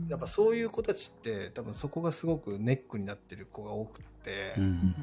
[0.09, 4.95] やっぱそういう子たちって多分そこがすごくネックになってる子が多くて、うん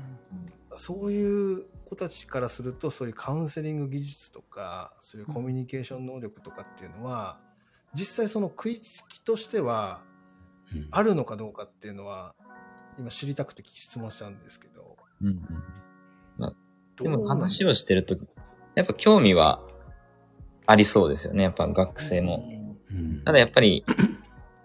[0.77, 7.39] そういう子たちからするとそういうカウンセリング技術とかそういうコミュニケーション能力とかっていうのは
[7.95, 10.01] 実際その食いつきとしては
[10.75, 10.89] うん。
[10.91, 12.35] あるのかどうかっていうのは
[12.99, 14.97] 今知りたくて質問したんですけど。
[15.23, 15.43] うん。
[17.03, 18.17] でも話をしてると、
[18.75, 19.61] やっぱ興味は
[20.67, 21.45] ありそうですよね。
[21.45, 22.49] やっぱ学生も。
[22.57, 23.85] うんただやっぱり、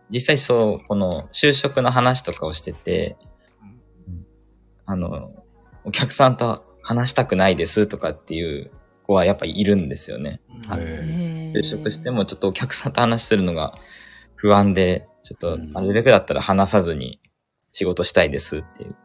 [0.10, 3.18] 実際そう、この就職の話とかをしてて、
[4.86, 5.32] あの、
[5.84, 8.72] お客さんと話したくないですとかっていう
[9.04, 10.42] 子はやっぱいるんですよね。
[11.54, 13.78] 就職してもちょっとお客さんと話するのが
[14.36, 17.20] 不安で、ちょっとうんなるべくだったら話さずに
[17.74, 18.96] 仕事したいですっていう。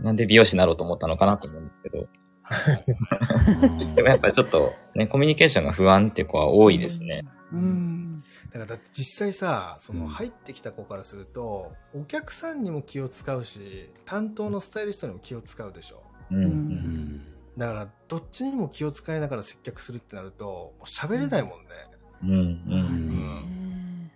[0.00, 2.08] うんなんで美容師になろうと思ったのかなと思うんですけど。
[3.94, 7.22] でもやっぱりちょっとね、コミュニケーションが不安っていう子は多いですね。
[7.52, 8.22] うん。
[8.46, 16.36] だからだって実際さそのうん入ってきた子からすると、お客さんにも気を使うし担当のスタイリストにも気を使うでしょうん。
[16.36, 17.22] ううんん
[17.56, 21.66] だからどっちにも気を使いながら接客するってなると喋れないもんね、
[22.22, 22.30] うん。
[22.30, 22.34] う
[22.76, 23.08] ん。
[23.08, 24.10] ね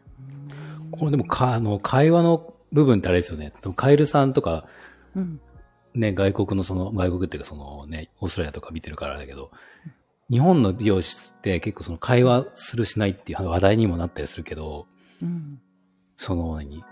[0.92, 3.52] これでもか、あの、会話の部分ってあれですよね。
[3.76, 4.66] カエルさんとか、
[5.14, 5.40] うん。
[5.94, 9.50] ね、外国のその、外国っていうかそのね、オーストラリアとか見てるからだけど、
[10.30, 14.86] 日本の美容師って結構その会話するしないっていう話題にもなったりするけど、
[15.22, 15.60] うん。
[16.16, 16.82] その何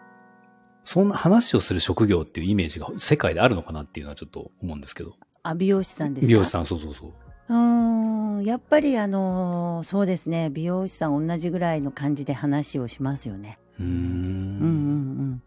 [0.85, 5.15] そんな話をする職業っていうイメージが世界であるのかなっていうのはちょっと思うんですけど。
[5.45, 6.29] あ、美容師さんですか？
[6.29, 7.13] 美容師さん、そうそうそう。
[7.49, 8.45] うーん。
[8.45, 10.51] やっぱりあのーそうですね。
[10.51, 13.59] 美容師さん同じぐらいの感じで話をしますよね。
[13.79, 13.87] うー。
[13.87, 15.43] うんんうんうん。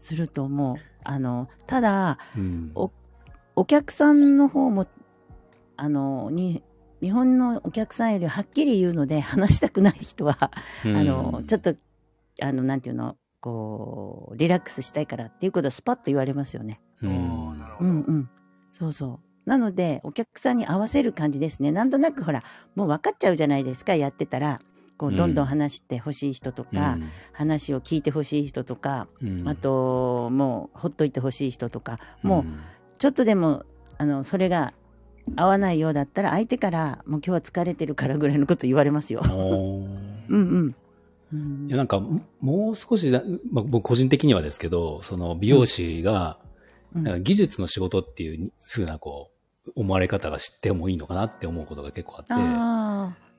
[0.00, 0.76] すると思う。
[1.04, 2.90] あの、ただ、うんお
[3.54, 4.86] お客さんの方も、
[5.76, 6.62] あの、に、
[7.02, 10.50] 日本のお客さんよりはっきり言うので、話したくない人は、あ
[10.86, 11.74] の、ちょっと、
[12.40, 16.80] あの、なんていうの、こう、リラックスしたいからっていうことはスパッと言われますよね。
[17.02, 17.08] うん
[17.80, 18.30] うんうん。
[18.70, 19.50] そうそう。
[19.50, 21.72] なので、お客さんに合わせる感じですね。
[21.72, 22.42] なんとなくほら、
[22.76, 24.60] もう分かっちゃうじゃないですか、やってたら。
[24.96, 26.98] こう、どんどん話してほしい人とか、
[27.32, 32.44] 話を聞いてほしい人とか、うんあ、と、もう、ほっといてほしい人とか、もう、
[32.98, 33.64] ちょっとでも、
[33.98, 34.74] あの、それが
[35.36, 39.30] 合わないようだったら、相手から、もう今日は疲れてるからぐらいのこと言われますようん。。
[40.28, 40.74] うんうん。
[41.32, 46.52] うんいや、なんか、ももう少しだ、まあ、僕個人的にはですけど、その美容師が、うん
[46.94, 49.30] なんか技術の仕事っていう風な、こ
[49.66, 52.34] う、思われ方が知ってもいいのかなって思うことが結構あって。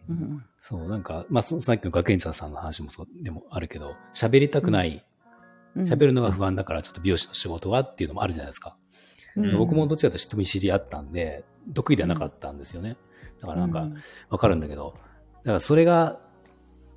[0.10, 5.04] うんそう、なんか、まあ、そさっきの学園長さんの話もそうでもあるけど、喋りたくない、
[5.76, 5.84] うん。
[5.84, 8.76] 喋るのが不安だから、ちょっと美容師の仕事はっていうのもあるじゃないですか。
[9.36, 12.96] うん僕もどっちかと人見知りあったんで、得意ではなかったんですよね。
[13.42, 13.98] だからなんか、うん
[14.30, 14.94] わかるんだけど、
[15.44, 16.20] だからそれが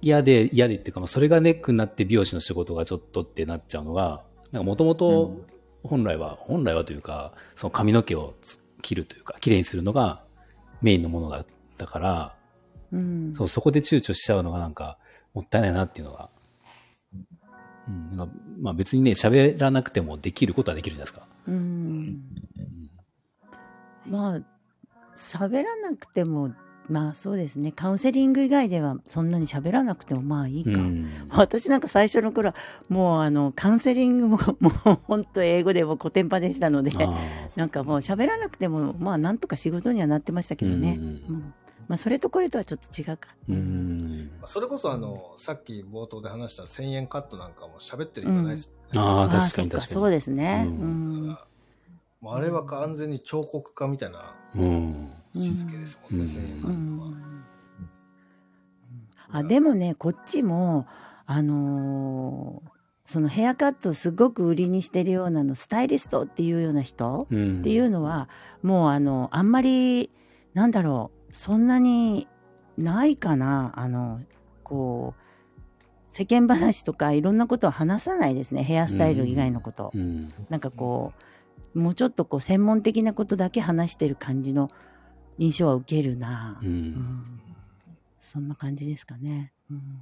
[0.02, 5.46] 嫌で、嫌でっていうか、まあそれがネックになって美容師の仕事がちょっとってなっちゃうのが、なんかもともと
[5.82, 10.22] 本来は、本来はというか、その髪の毛をつ切るというか、綺麗にするのが
[10.82, 11.46] メインのものだっ
[11.78, 12.35] たから、
[12.96, 13.34] うん。
[13.36, 14.98] そう、そこで躊躇しちゃうのがなんか、
[15.34, 16.30] もったいないなっていうのが、
[17.88, 21.26] うん、なんかまあ別にね、喋らなくてもできることはできるじゃないですか。
[21.48, 22.20] うん。
[24.08, 24.40] まあ、
[25.16, 26.54] 喋らなくても、
[26.88, 27.72] まあそうですね。
[27.72, 30.70] カウンセリング以外ではそんなに喋らなくてもまあいいか。
[30.70, 31.10] うん。
[31.30, 32.54] 私なんか最初の頃は
[32.88, 37.18] もうあのカウンセリングも もう本当英語でも古典派でしたのであ
[37.56, 41.54] なんかもう喋らなくてもまあなんとか仕事にはなってましたけどね、うんうん
[41.88, 44.30] まあ、それとこれとはちょっと違うか、ーうん。
[44.46, 49.10] それこそあの、さっき冒頭で話した1000円カットなんかも喋ってる意味ないですもんね。
[49.10, 49.92] ああ、あ確かに確かに。
[49.94, 51.38] そうですね、ううんん
[52.20, 55.12] もうあれは完全に彫刻家みたいなうん。
[55.34, 57.08] 位置づけですもんね、うん1000円カうットは。
[57.08, 57.42] ん
[59.28, 60.86] あでもねこっちも
[61.26, 62.70] あのー
[63.08, 67.60] そのヘアカットをすごく売りにしてるようなのスタイリストっていうような人、うん。
[67.60, 68.28] っていうのは
[68.64, 70.10] もうあのあんまり
[70.54, 72.26] なんだろうそんなに
[72.78, 73.72] ないかな。
[73.76, 74.20] あの
[74.64, 78.62] こう世間話とかいろんなことを話さないですね。
[78.62, 80.32] ヘアスタイル以外のこと、うん。
[80.48, 81.12] なんかこ
[81.74, 84.70] うもうちょっとこう専門的なことだけ話してる感じの
[85.38, 86.66] 印象は受けるな、う。
[86.66, 86.72] うん。
[86.92, 87.24] ん
[88.18, 90.00] そんな感じですかね、うん。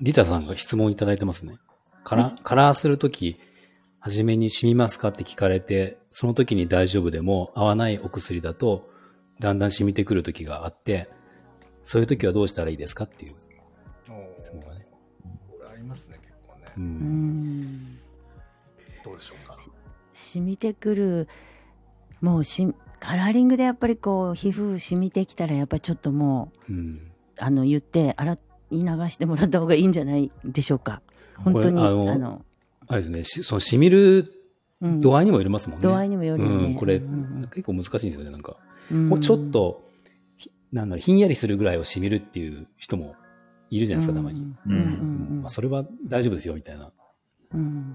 [0.00, 1.58] リタさんが質問いただいてますね。
[2.02, 3.38] カラー、カラーするとき、
[4.00, 5.08] 初めに染みますか？
[5.08, 8.90] って聞かれて、その時に大丈夫でも合わないお薬だと、
[9.40, 11.08] だんだん染みてくる時があって、
[11.84, 13.34] そういう時はどうしたらいいですかっていう
[14.38, 14.84] 質問がね。
[15.50, 16.66] これありますね、結構ね。
[16.76, 16.80] う。
[16.80, 16.86] うん
[17.74, 17.98] ん
[19.04, 19.56] どうでしょうか？
[20.12, 21.28] 染みてくる
[22.20, 27.08] もうしカラーリングでやっぱりこう皮膚染みてきたらやっぱりちょっともううん。
[27.38, 28.34] あの言って洗
[28.70, 31.02] い流してもらった方がいいんじゃないでしょうか？
[31.38, 32.44] 本当にあこれあのの
[32.86, 34.32] あれですね、しその染みる
[34.80, 35.82] うん度合いにもよりますもんね。
[35.82, 38.56] 度合いにもよるよねうん、これ、うん結構難しいんですよね、なんか。
[38.90, 39.08] うん。
[39.08, 39.82] もうちょっと、
[40.38, 43.14] ひなんだろう、ひんやりするぐらいを染みるっていう人も
[43.70, 44.40] いるじゃないですか、たまに。
[44.66, 44.72] うん。
[44.72, 46.90] うんまあ、それは大丈夫ですよ、みたいな。
[47.54, 47.94] うん。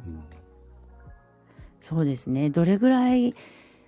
[1.82, 2.50] そうですね。
[2.50, 3.34] どれぐらい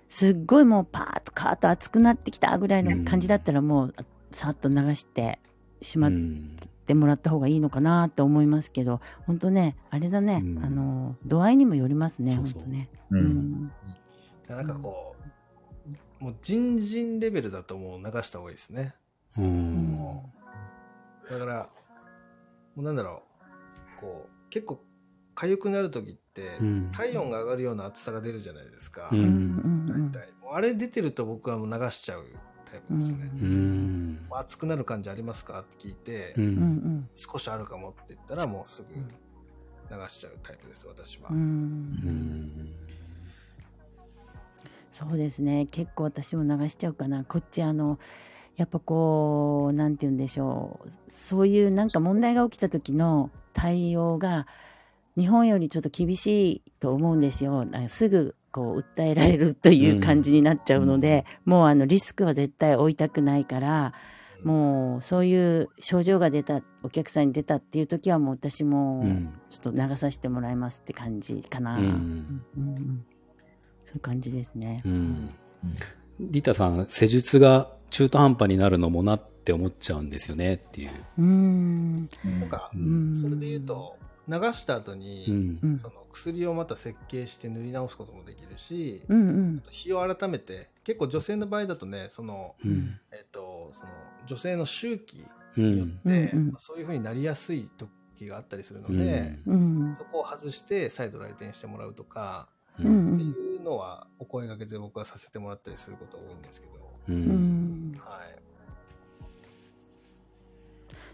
[0.08, 3.94] すっごいもうパーッとカーッと熱くなってきたぐらいの感じだったらもう
[4.32, 5.38] さっと流して
[5.82, 6.56] しまっうん。
[6.86, 10.64] てもらった方がいいのかなって思いますけど本当ねあれだね、うん。
[10.64, 12.88] あの度合いにもよりますね本当ね。
[13.10, 13.16] う。
[13.16, 13.24] うん。
[13.24, 13.72] ん
[14.48, 15.22] なんかこう、
[16.20, 18.94] もう人人レベルだともう流した方がいいですね。
[19.38, 20.22] うん。
[21.30, 21.68] だから、
[22.74, 23.22] もうなんだろ
[23.96, 24.84] う、こう、結構、
[25.34, 29.08] 痒くなる時って、うん体温が上がるような暑さが出るじゃないですか。
[29.10, 29.86] ううんん。
[29.86, 30.32] 大体。
[30.42, 32.24] もうあれ出てると僕はもう流しちゃう
[32.70, 33.30] タイプですね。
[33.40, 34.26] うん。
[34.30, 36.42] 暑くなる感じありますかって聞いて、う。
[36.42, 41.30] うんうんん少しあるかもって言ったらもうすぐ流しちゃうタイプです、私は。
[41.30, 42.74] うん。
[44.92, 45.66] そうですね。
[45.70, 47.24] 結構私も流しちゃうかな。
[47.24, 47.98] こっちあの
[48.56, 50.90] やっぱこうなんて言うんでしょう。
[51.10, 54.46] そういうなんか問題が起きた時の対応が
[55.16, 57.66] 日本よりちょっと厳しいと思うんですよ。
[57.88, 63.94] すぐこう訴えられるという感じになっちゃうので、もうあのリスクは絶対負いたくないから
[64.42, 69.32] もうそういう症状が出たお客さんに出たっていう時はもう私もうん。
[69.50, 73.04] ちょっと流させてもらいますって感じかな、うんうんうん
[73.90, 74.82] そういう感じですね。
[74.84, 75.30] うん。
[76.20, 80.90] リタさん、施術が中途半端になるのもなって思っちゃうんですよねっていう。
[81.18, 81.94] うーん。
[81.96, 83.96] なんかう、うんんそれで言うと、
[84.28, 85.66] 流した後に、うんう。
[85.74, 89.62] んその薬をまた設計して塗り直すこともできるし、うんうん。
[89.70, 92.96] 日を改めて、結構女性の場合だとね、その、うん。
[93.10, 93.88] えっと、その
[94.26, 95.24] 女性の周期
[95.56, 95.90] うによっん。
[95.94, 95.98] て、
[96.32, 99.94] うんうんそういうふうになりやすい時があったりするのうんで、うん。
[99.96, 102.48] そこを外して再度来店してもらうとか。
[102.78, 106.72] っていうのはお声掛けで僕はさせてもらったりすることが多いんですけど、
[107.08, 107.12] う。
[107.12, 107.98] うんん。
[107.98, 108.38] はい。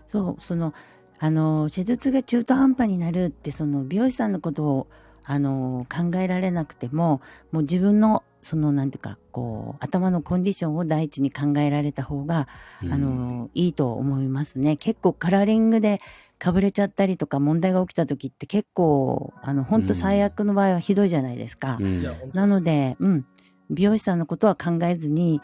[0.06, 0.72] そう、その、
[1.18, 4.86] あの、施術が中途半端になるって、その、美容師さんのことを、
[5.28, 12.46] あの考えられなくてももう自分のそのなんていうかこう頭のコンディションを第一に考えられた方が、
[12.82, 16.00] うんあのいいと思いますね結構カラーリングで
[16.38, 21.78] かぶれちゃったりとか問題が起きた時って結構あの本当最悪の場合はひどいじゃないですか。
[21.80, 23.26] うんなので、うん、
[23.70, 25.40] 美容師さんのことは考えずに、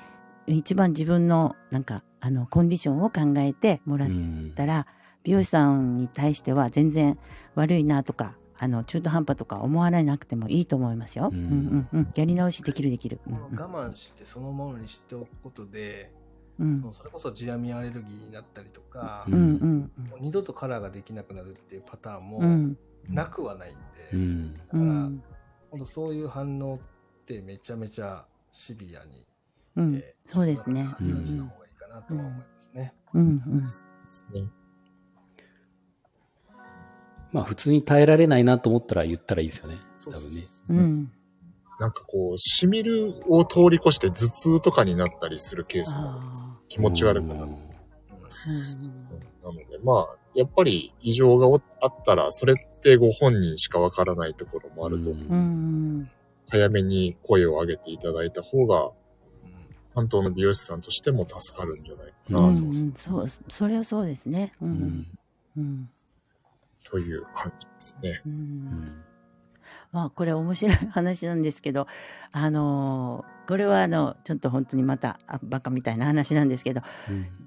[0.46, 4.87] 一番自分の、なんか、あの、コンディションを考えてもらっうんたら、
[5.24, 7.18] 美容師さんに対しては全然
[7.55, 11.31] 悪いなとか、あの、中途半端とか思われなくてもいいと思いますよ。
[11.33, 12.12] ううんん、うん、うん。
[12.14, 13.20] やり直しできるできる。
[13.26, 16.12] 我慢してそのものにしておくことで、
[16.62, 22.77] うん、そのそれこそジアミンアレルギーになったりとか、うん、うん、もう二度とカラーができなくなるっていうパターンも
[23.09, 23.79] なくはないんで、
[24.12, 25.22] うんだから、うん、
[25.70, 26.79] 本当そういう反応っ
[27.27, 29.27] てめちゃめちゃシビアに、
[29.77, 30.83] うんえーそうですね。
[31.27, 32.94] した方がいいかなとは思いますね。
[33.12, 33.85] うん、うん、です
[34.33, 34.44] ね。
[37.33, 39.79] まあ普通に耐えられないなと思ったら言ったらいいですよね。
[40.05, 40.46] 多分ね。
[40.68, 41.12] うん。
[41.83, 46.21] なんかこう、しみるを通り越して頭痛とかになったりするケースも。
[46.68, 47.40] 気持ち悪くなる。
[47.40, 47.57] なの
[49.57, 55.14] で、まあ、やっぱり異常があったら、それってご本人しかわからないところもあると、う。
[55.14, 55.35] んう
[56.03, 56.11] ん、
[56.51, 58.92] 早めに声を上げていただいた方が、うん
[59.95, 64.55] 担当の美容師さんとしても助かるんじゃないかな、うん、そううん、そう、それはそうですね。
[64.62, 64.73] う、うん。
[64.73, 65.07] ん
[65.59, 65.90] うん、
[66.83, 68.23] という感じですね。
[68.25, 68.29] う。
[68.31, 68.35] うん
[68.68, 69.05] ん
[69.92, 71.87] まあ、これ面白い話なんですけど、
[72.33, 76.81] あのーこれはあの、ちょっと本当にまた、あバカみたいな話なんですけど、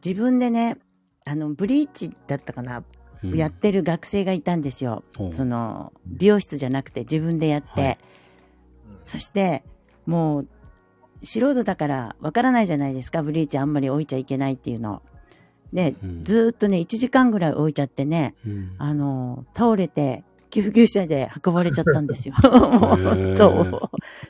[0.05, 0.77] 自分でね、
[1.25, 2.84] あの、ブリーチだったかな、
[3.23, 3.36] うん。
[3.36, 5.03] やってる学生がいたんですよ。
[5.31, 7.97] その、美容室じゃなくて自分でやって、はい。
[9.05, 9.63] そして、
[10.05, 10.47] もう、
[11.23, 15.01] 素人だからわからないじゃないですか、ブリーチあんまり置いちゃいけないっていうの。
[15.73, 16.23] で、うん。
[16.23, 18.75] ずーっとね、1時間ぐらい置いちゃってね、うん。
[18.77, 20.23] あの、倒れて、
[20.56, 22.36] 救急車で運ばれちゃったんですよ。
[23.36, 23.82] そう。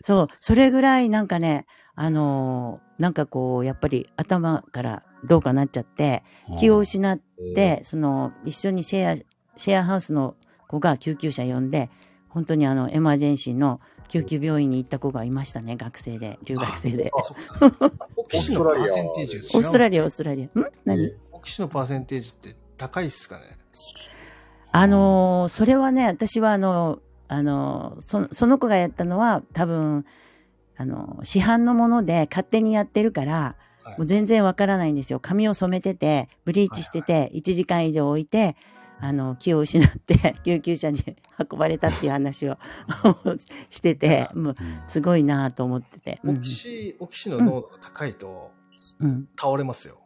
[0.04, 0.28] そう。
[0.40, 6.24] それぐらいなんかね、あのーなんかこう、やっぱり頭からどうかなっちゃって、
[6.58, 7.20] 気を失っ
[7.54, 9.24] て、その、一緒にシェア、
[9.58, 10.36] シェアハウスの
[10.68, 11.90] 子が救急車呼んで、
[12.30, 17.12] 本当にあの、エマージェンシーの救急病院に行った子がいましたね、学生で、留学生で。
[17.14, 18.58] オーセン
[19.16, 20.60] テージオーストラリリア、オーストラリア。
[20.60, 20.66] ん？
[20.86, 21.12] 何？
[21.34, 23.44] オキシのパーセンテージって高いっすかね
[24.78, 30.06] あのーそれはね、私はあの、あのーそ、その子がやったのは多分、
[30.76, 33.56] あのー市販のもので勝手にやってるから、は
[33.94, 35.20] いもう全然わからないんですよ。
[35.20, 38.56] 髪を染めてて、ブリーチしてて、1時間以上置いて、
[39.00, 41.00] あの、気を失って、 救急車に
[41.50, 42.58] 運ばれたっていう話を
[43.70, 46.20] してて、もう、うんすごいなと思ってて。
[46.24, 48.52] うんオキシ、オキシの濃度が高いと
[49.00, 49.28] うん。
[49.40, 50.00] 倒れますよ。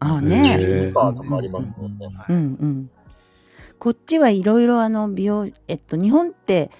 [0.00, 0.38] ああへね。
[0.90, 2.08] ーカーとかありますもんね。
[2.30, 2.90] うんうん。
[3.78, 6.70] こっちはいろいろあの美容、えっと、日本って、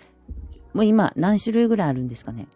[0.75, 2.49] もう今何種類ぐらいあるんですかね？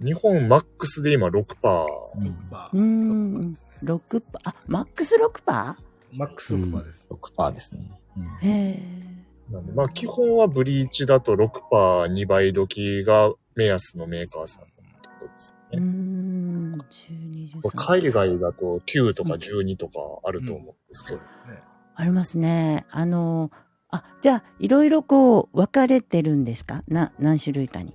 [0.00, 1.44] 日本マックスで今6%。
[1.62, 5.74] まあうーん、6%、あ、マックス 6%?
[6.12, 7.08] マックス6%です。
[7.10, 8.00] 6%ですね。
[8.16, 9.52] うんへえ。
[9.52, 14.68] なんで、まあ基本はブリーチだと6%、2倍時が目安のメーカーさんの
[15.02, 15.80] ところですね。
[15.80, 17.70] ん、12、13。
[17.74, 21.16] 海外だと9とか12とかあると思うんですけど。
[21.18, 21.24] ね。
[21.96, 22.86] ありますね。
[22.90, 23.50] あの、
[23.90, 26.82] あ、じゃあ、いろいろこう、分かれてるんですか？
[26.88, 27.94] な、何種類かに。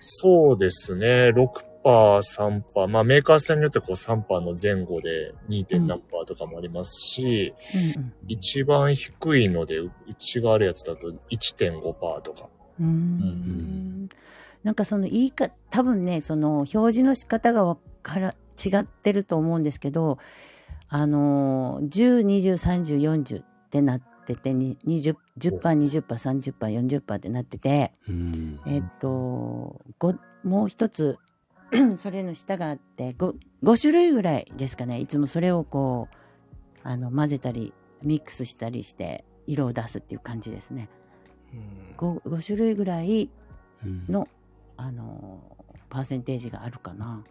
[0.00, 1.28] そうですね。
[1.28, 1.50] 6%、
[1.84, 2.88] 3%。
[2.88, 5.64] まあメーカーさんによってこう3%の前後で 2.
[5.66, 7.52] 点何パーとかもありますし、
[7.96, 11.82] うん一番低いので、ううちがあるやつだと1.5%
[12.22, 12.48] とか。
[12.80, 12.86] うん。
[12.86, 14.08] うーん。
[14.62, 20.18] なんかその言いか、多分ね、その表示の仕方がわから、違ってると思うんですけど、
[20.88, 28.60] あのー、10、20、30、40ってなってて、に20、10%、20%、30%、40%ってなってて、うん。
[28.66, 31.18] えっと、ごもう一つ、
[31.98, 34.98] それの下があって5、5種類ぐらいですかね。
[35.00, 36.16] いつもそれをこう、
[36.82, 40.88] あの、混ぜたり、ミックスしたりして、色を出すっていう感じですね。
[41.52, 43.30] うん、5, 5種類ぐらい
[43.84, 44.04] うん。
[44.08, 44.26] の、
[44.76, 45.40] あの、
[45.88, 47.22] パーセンテージがあるかな。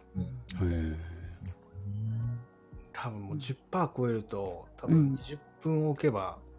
[2.92, 5.14] 多分もう10%超えると、多うん。
[5.14, 6.49] 分20分置けば、うん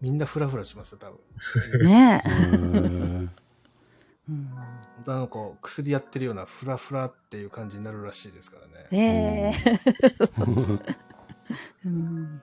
[0.00, 1.86] みんなフラフラしますよ、多分。
[1.86, 2.28] ねえ。
[2.56, 3.30] うん
[4.28, 8.86] うん本当あのこう薬やってるようなフラフラっていう感じになるらしいですからね。
[8.90, 9.54] ええ
[11.86, 12.42] うんうん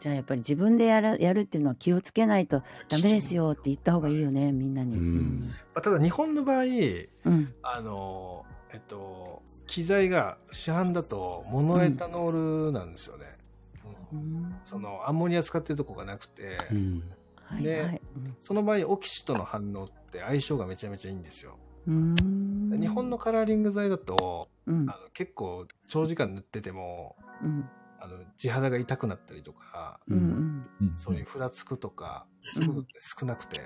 [0.00, 4.96] じゃあやっぱり自分でやるやるっていうのは気をつけないとダメですよって言った方がいいよね、みんなに。
[4.96, 5.38] うん
[5.74, 7.54] まあ、ただ日本の場合、うん。
[7.62, 13.23] あの、えっと、機材が市販だとモノエタノールなんですよね。
[14.14, 14.56] うん。
[14.64, 17.02] そのアンモニア使ってるとこがなくて、うん。
[17.36, 18.00] ははいではい。
[18.40, 21.58] その場合、オキシとの反応って相性がめちゃめちゃいいんですよ。
[21.86, 24.88] 日本のカラーリング剤だと、うん。
[24.88, 27.68] あの結構長時間塗ってても、うん。
[28.00, 30.92] あの地肌が痛くなったりとか、うんうん。
[30.96, 32.26] そういうふらつくとか、
[33.00, 33.60] 少なくて。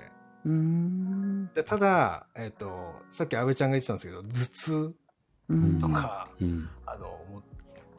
[0.45, 1.49] うん。
[1.53, 4.95] でただ、えっ、と、さっき安倍ちゃんが言ってたんですけど、頭痛
[5.49, 6.69] うんとか、うん。
[6.85, 7.43] あの、もう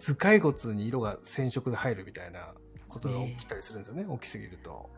[0.00, 2.54] 頭蓋骨に色が染色で入るみたいな
[2.88, 4.90] ことが起きたりするんですよね、起きすぎると。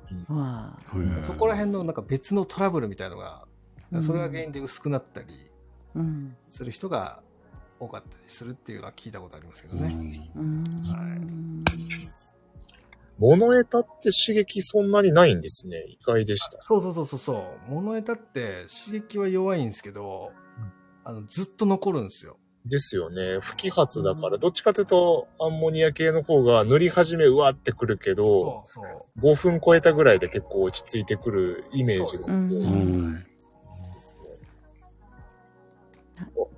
[1.20, 3.44] そこら辺のなんか別のトラブルみたいのが、
[3.92, 5.50] うんそれが原因で薄くなったり
[5.94, 7.20] うんする人が
[7.78, 9.94] 多かったりするっていうのは聞いたことありますけどね。
[10.34, 10.64] うん
[13.18, 15.84] 物得たって刺激そんなにないんですね。
[15.88, 16.58] 意外でした。
[16.62, 17.36] そうそうそうそうそ
[17.68, 17.70] う。
[17.70, 20.32] 物得たって刺激は弱いんですけど、
[21.04, 22.36] あの、ずっと残るんですよ。
[22.66, 23.38] ですよね。
[23.40, 28.80] 不揮発だから、どっちかというと、アンモニア系の方が塗り始めうわってくるけど、そうそ
[29.30, 29.32] う。
[29.32, 32.60] 5分超えたぐらいで結構落ち着いてくるイメージですそうですよ。
[32.60, 33.26] ねうん。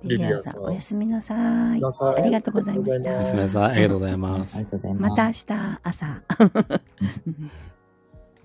[0.03, 1.33] リリアさん、おやすみなさ
[1.75, 1.81] い。
[1.81, 3.49] ありがとうございましおやすみなた。
[3.49, 3.63] さい。
[3.63, 4.57] ありがとうございます。
[4.99, 6.23] また明日朝。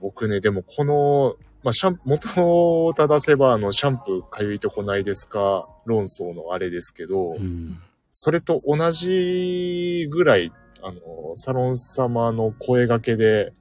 [0.00, 7.78] 僕ね、でもこの、まあ、シャンプー、元を正せば、あの、シャンプーかゆいとこないですか論争のあれですけど、うん。
[8.10, 10.52] それと同じぐらい、
[10.82, 13.52] あの、サロン様の声掛けで、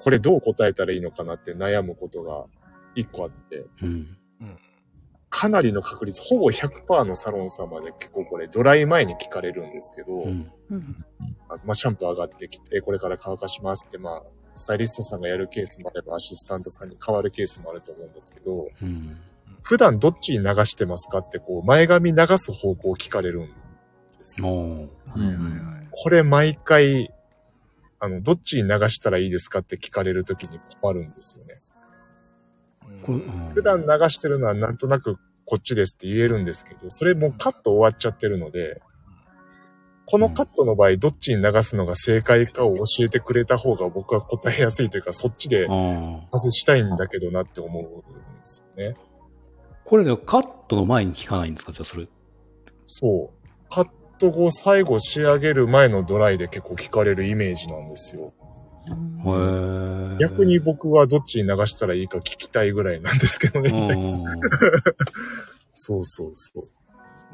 [0.00, 2.44] これどう答えたらいいのかなって悩むことが
[2.94, 4.16] 一個あって、うん。
[5.30, 10.52] かなりの確率、ほぼ100%のサロン様で結構これドライ前に聞かれるんですけど、うん。
[10.70, 11.04] うん
[11.48, 14.22] あまあ、シャンプー上がってきて、これから乾かしますって、まあ、
[14.56, 19.16] スタイリストさんがやるケースもあれば、アシスタントさんに変わるケースもあると思うんですけど、うん。
[19.62, 23.52] 普段どっちに流してますかって、こう、前髪流す方向を聞かれるんで
[24.22, 24.46] すよ。
[24.46, 25.88] もうんはいはいはい。
[25.90, 27.12] これ毎回、
[27.98, 31.54] あの、どっちに流したらいいですかって聞かれるときに困るんですよね。
[33.54, 38.82] 普段流してるのはなんとなくこっちですって言えるんですけど、それもうカット終わっちゃってるので、
[40.06, 45.72] このカットの場合、どっちに流すのが正解かを教えてくれた方が僕は答えやすいというか、そっちでうん。
[45.72, 46.30] ああ。
[46.32, 47.94] 達成したいんだけどなって思うんで
[48.42, 48.96] すよね。
[49.84, 52.08] これでカットの前に聞かないんですかじゃあそれ。
[52.86, 53.70] そう。
[53.70, 53.88] カッ
[54.18, 58.32] ト後最後仕上げる前のドライで結構聞かれるイメージなんですよ。
[58.86, 60.18] へえ。
[60.18, 63.70] 逆に僕はどっちに流したらいいか聞きたいぐらいなんですけどね。
[63.70, 64.14] うん。
[65.72, 66.62] そうそうそう。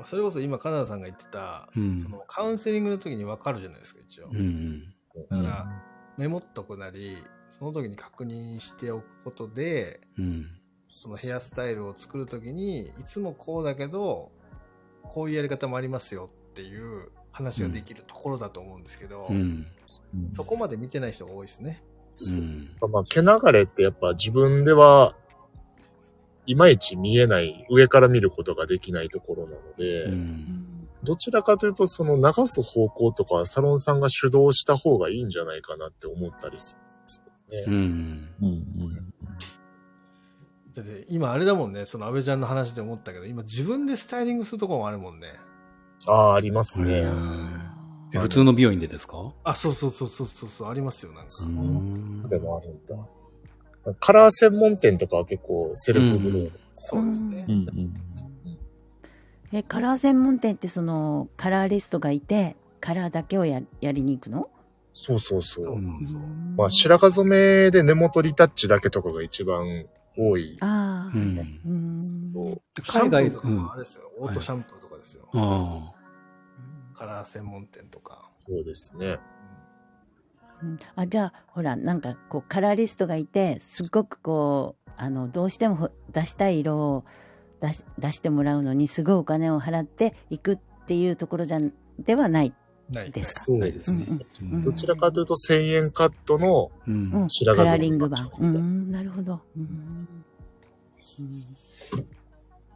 [0.00, 4.28] まあそれこそ今、カナダさんが言ってた、うんそのカウンセリングの時に分かるじゃないですか、一応。
[4.32, 4.94] うん。
[5.30, 5.82] だから、
[6.16, 7.18] メモっとくなり、
[7.50, 10.46] その時に確認しておくことで、うん。
[10.88, 14.32] そのヘアスタイルを作るときに、いつもこうだけど、
[15.02, 19.66] こういうやり方もありますよっていう話ができるところだと思うんですけど、うん。
[20.32, 21.84] そこまで見てない人が多いですね。
[22.30, 22.76] うん。
[22.90, 25.14] まあ、毛流れってやっぱ自分では、
[26.50, 30.88] いまいち見えない、上から見ることができないところなので、うん。
[31.04, 37.64] どちらかというと、その流す方向とかはサロンさんが主導した方がいいんじゃないかなって思ったりするんですよね。
[37.66, 38.28] うん。
[38.42, 38.52] うんう
[38.88, 39.14] ん
[40.72, 45.26] だって今あれだもんね、その安倍ちゃんの話で思ったけど、今自分でスタイリングするところもあるもんね。
[46.06, 47.12] ああ、ありますへね。
[48.14, 49.34] え普通の美容院でですか？
[49.42, 51.32] あ、そうそうそうそうそうありますよ、なんか。
[51.48, 52.94] うんでもあるんだ。
[53.98, 57.52] カラー専門店とかは結構セルフブローそうですねう。
[57.52, 57.94] んうん
[59.52, 64.48] え、カラー専門店ってそのカラーリストがいて、カラーだけをややりに行くの？
[64.94, 65.76] そうそうそう。
[66.56, 70.56] まあ、白髪染めで根元リタッチだけとかが一番多い。
[70.60, 71.36] ああ、うん。
[72.86, 73.58] 海外、ーとかうん。
[73.58, 75.28] あもあれですよ、オートシャンプーとかですよ。
[75.32, 75.92] あ。
[76.96, 78.28] カラー専門店とか。
[78.36, 79.18] そうですね。
[80.62, 87.04] うんあじゃあほらなんかこうカラーリストがいてすっごくこうあのどうしてもほ出したい色を
[87.60, 91.60] 出し出してもらうのにすごいお金を払っていくっていうところじゃ
[91.98, 92.54] ではない
[92.90, 93.44] ないですか。
[93.46, 94.06] そうないですね。
[94.08, 98.30] うんうんどちらかというと1000円カットの、白髪染めカラーリング版。
[98.38, 99.40] うん、なるほど。
[99.56, 100.24] うんうん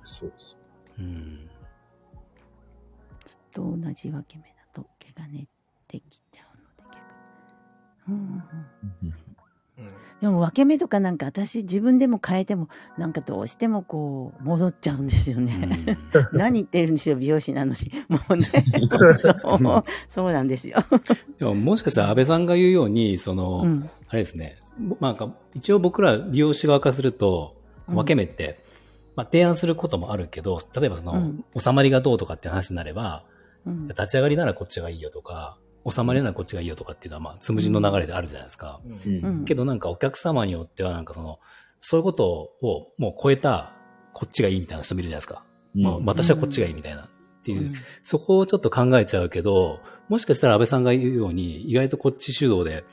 [0.04, 0.56] そうそ
[0.98, 1.02] う。
[1.02, 1.48] うん。
[3.24, 5.46] ずっと同じ分け目だと毛がねっ
[5.88, 6.20] てき
[10.24, 15.98] でも分け目とかなんか私自分でも変えてもなんかどうしてもこう戻っちゃうんですよね。
[16.32, 17.78] 何言ってるんですよ美容師なのに。
[18.08, 18.46] もうね。
[19.58, 20.78] そうそうなんですよ。
[21.38, 23.90] でももしかしたら安倍さんが言うように、その、うん。
[24.08, 24.56] あれですね。
[24.98, 27.56] まあなんか、一応僕ら美容師側からすると、
[27.88, 27.96] うん。
[27.96, 28.64] 分け目って、
[29.16, 31.44] まあ提案することもあるけど、例えばその、うん。
[31.58, 33.24] 収まりがどうとかって話になれば、
[33.66, 33.88] うん。
[33.88, 38.80] 立ち上がりならこっちがいいよとか、収まれないこっちがいいよとかっていうのは、まあ、つむじの流れであるじゃないですか。
[38.84, 41.38] うんうんうんけどなんかお客様によってはなんかその、
[41.80, 43.72] そういうことをもう超えた、
[44.12, 45.44] こっちがいいみたいな人もいるじゃないですか。
[45.74, 47.02] まあ、私はこっちがいいみたいな。
[47.02, 47.08] っ
[47.44, 47.70] ていう、
[48.02, 52.84] そこをちょっと考えちゃうけど、もしかしたら安倍さんが言うように、意外とこっち主導で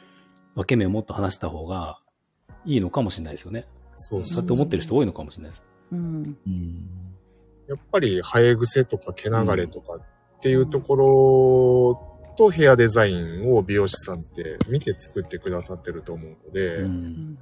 [0.55, 1.99] 分け目をもっと話した方が
[2.65, 3.65] いいのかもしれないですよね。
[3.93, 5.63] そうそうそうやって思ってる人多いのかもしれないです。
[5.93, 6.37] うん。
[6.45, 6.89] うん
[7.67, 10.01] やっぱり生え癖とか毛流れとかっ
[10.41, 12.10] ていうところ
[12.41, 17.37] とヘアデザインを美容師さんって見て作ってくださってると思うので、うん。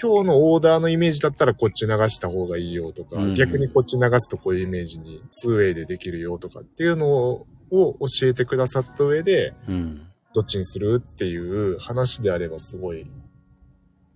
[0.00, 10.06] 今日のオーダーのイメージだったらこっち流した方がいいよとか、うん逆にこっち流すとこういうイメージに 2way でできるよとかっていうのを教えてくださった上で、うん。
[10.32, 13.06] どっちにするっていう話であればすごい、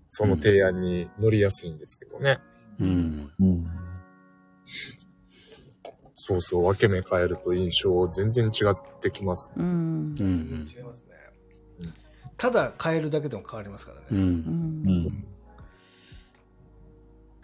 [0.09, 2.39] その提案に乗りやすいんですけどね。
[2.81, 3.31] うん。
[6.33, 9.51] うんそうそう、分け目変えると印象全然違ってきます。
[9.57, 10.15] うん。
[10.19, 10.65] うん。
[10.67, 11.15] 違いますね。
[12.37, 14.07] ただ変えるだけでも変わりますからね。
[14.11, 14.15] う。
[14.15, 14.25] うんん。
[14.25, 15.05] うん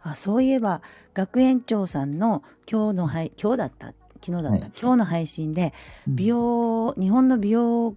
[0.03, 0.83] あ、そういえば、
[1.15, 3.95] 学園長さんの今日の配、今日だった？
[4.25, 5.73] 昨日だった、はい今日の配信で、
[6.09, 7.97] 美容、日本の美容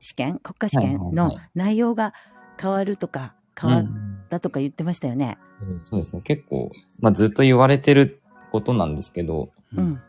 [0.00, 0.98] 試験、国家試験？
[1.12, 2.14] の内容が
[2.60, 3.84] 変わるとか、変わっう
[4.30, 5.38] んたとか言ってましたよね。
[5.60, 6.22] うんそうですね。
[6.22, 6.70] 結構、
[7.00, 8.22] まあずっと言われてる
[8.52, 10.00] ことなんですけど、うん。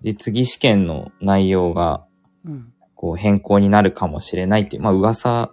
[0.00, 2.04] 実技試験の内容が、
[2.44, 2.72] うん。
[2.94, 5.52] こう変更になるかもしれないっていう、まあ噂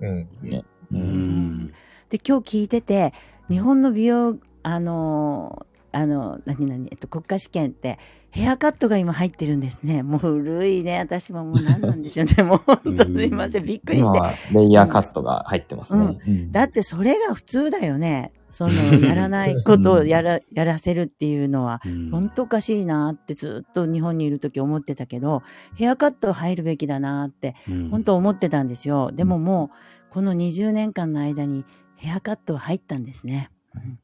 [0.00, 0.30] うんで。
[0.30, 0.64] すね。
[0.92, 0.96] う。
[0.96, 1.66] ん。
[2.10, 3.12] で、今日聞いてて、
[3.48, 7.98] 日本の美容、あのー、あの、何々、えっと、国家試験って、
[8.36, 10.02] ヘアカットが今入ってるんですね。
[10.02, 10.98] もう古いね。
[10.98, 12.34] 私ももう何なんでしょうね。
[12.44, 13.64] もう本当すいません。
[13.64, 14.20] びっくりして。
[14.52, 16.18] レイヤーカットが入ってますね。
[16.26, 18.32] うんだってそれが普通だよね。
[18.50, 25.42] その、 やらないことをやら、やらせるっていうのは、うん本当おかしいなってずっと日本にいる時思ってたけど、
[25.74, 29.12] ヘアカット入るべきだなって、うん本当思ってたんですよ。
[29.12, 29.70] でもも
[30.10, 31.64] う、この20年間の間に
[31.96, 33.50] ヘアカット入ったんですね。
[33.74, 33.98] うん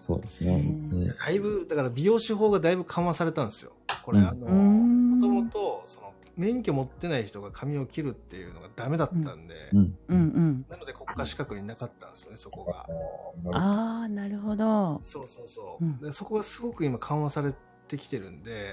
[0.00, 0.64] そうですね。
[1.18, 3.72] だいぶ、だから美容師法がだいぶ緩和されたんですよ。
[4.02, 9.54] これ、うんあの、もともと、その、免許持ってない人が髪を切るっていうのがダメだったんで、
[10.08, 10.64] うん。
[10.70, 12.86] なので国家資格になかったんですよね、そこが。
[13.52, 15.02] ああ、なるほど。
[15.04, 15.84] そうそうそう。
[15.84, 17.52] うんでそこがすごく今緩和され
[17.88, 18.72] てきてるんで。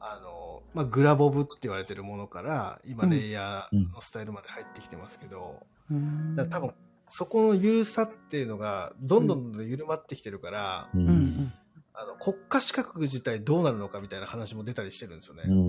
[0.00, 5.60] あの、まあ、グラボブって言われてるものから、今、うんレイヤーのスタイルまで入ってきてますけど、
[5.90, 6.74] うんだから多分、
[7.10, 11.52] そこの緩さっていうのが、どんどんどんどん緩まってきてるから、ううんうん。
[11.92, 15.44] あの、国家資格自体どうなるのかみたいな話も出たりしてるんですよね。
[15.46, 15.66] うん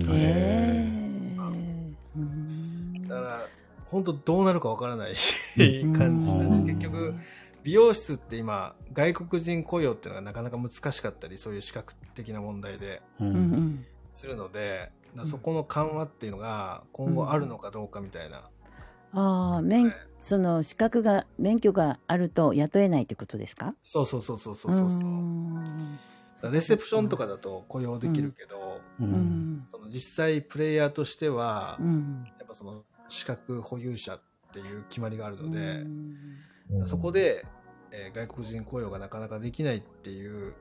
[3.08, 3.48] だから、
[3.86, 7.14] 本当どうなるかわからないうん 感じなんで、うん結局、
[7.62, 13.24] 美容室って今、外国人雇用っていうのがなかなか難しかったり、そういう資格的な問題でう。
[13.24, 13.86] うんうんん。
[14.12, 18.48] するので、だからそこの緩和っていうのが今後あるのかどうかみたいな。
[19.12, 23.74] ああ、免、その資格が、免許があると雇えないってことですか？
[23.82, 24.88] そうそうそうそうそうそう。
[24.88, 25.98] だん
[26.40, 29.04] からレセプションとかだと雇用できるけど、う。
[29.04, 29.66] うんん。
[29.68, 32.24] その実際プレイヤーとしては、うん。
[32.38, 34.20] やっぱその資格保有者っ
[34.52, 35.84] ていう決まりがあるので、う
[36.82, 37.46] んそこで、
[37.92, 40.54] えー外国人雇用がなかなかできないっていう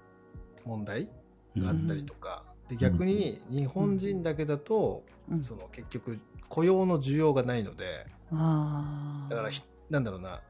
[0.64, 1.10] 問題
[1.58, 6.20] があったりとか、で逆に日本人だけだと、うんその結局
[6.50, 8.06] 雇用の需要がないので。
[8.32, 10.42] だからひなんだろうな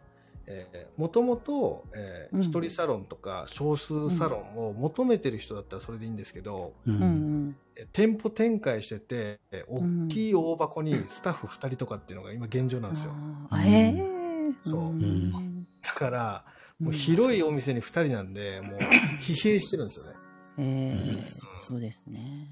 [0.48, 1.86] えーもともと、
[2.34, 6.92] 一人サロンとか少数サロンを求めてる人だったらそれでいいんですけど、う。
[6.92, 7.56] うん
[7.92, 13.12] 店舗展開してて、大きい大箱にスタッフ2人とかっていうのが今現状なんですよ。
[13.50, 14.54] あーへえ。
[14.62, 16.46] そうんんだから、
[16.80, 18.80] もう広いお店に2人なんで、もう
[19.20, 20.20] 疲弊してるんですよね。
[20.58, 21.30] ええ
[21.64, 22.50] そうですね。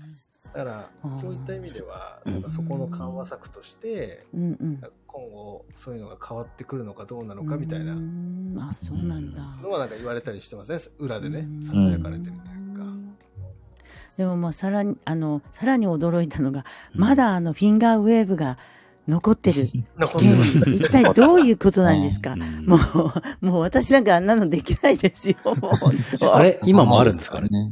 [0.52, 4.82] だからそういった意味では、なんかそこの緩和策として、うんうん。
[5.08, 7.94] 今後そういうのが変わってくるのかどうなのかみたいな
[8.72, 9.42] あ、そうなんだ。
[9.62, 10.80] のはなんか言われたりしてますね。
[11.00, 12.84] 裏でねう、んささやかれてるというか。
[14.18, 18.58] でもまあさらに、あの、さらに驚いたのが、まだあのフィンガーウェーブが
[19.08, 19.84] 残ってる試
[20.18, 22.34] 験に、一体どういうことなんですか？
[22.34, 22.78] うんも
[23.42, 25.36] う、もう私なんかあんなのできないですよ。
[26.34, 27.72] あれ今もあるんですかねね？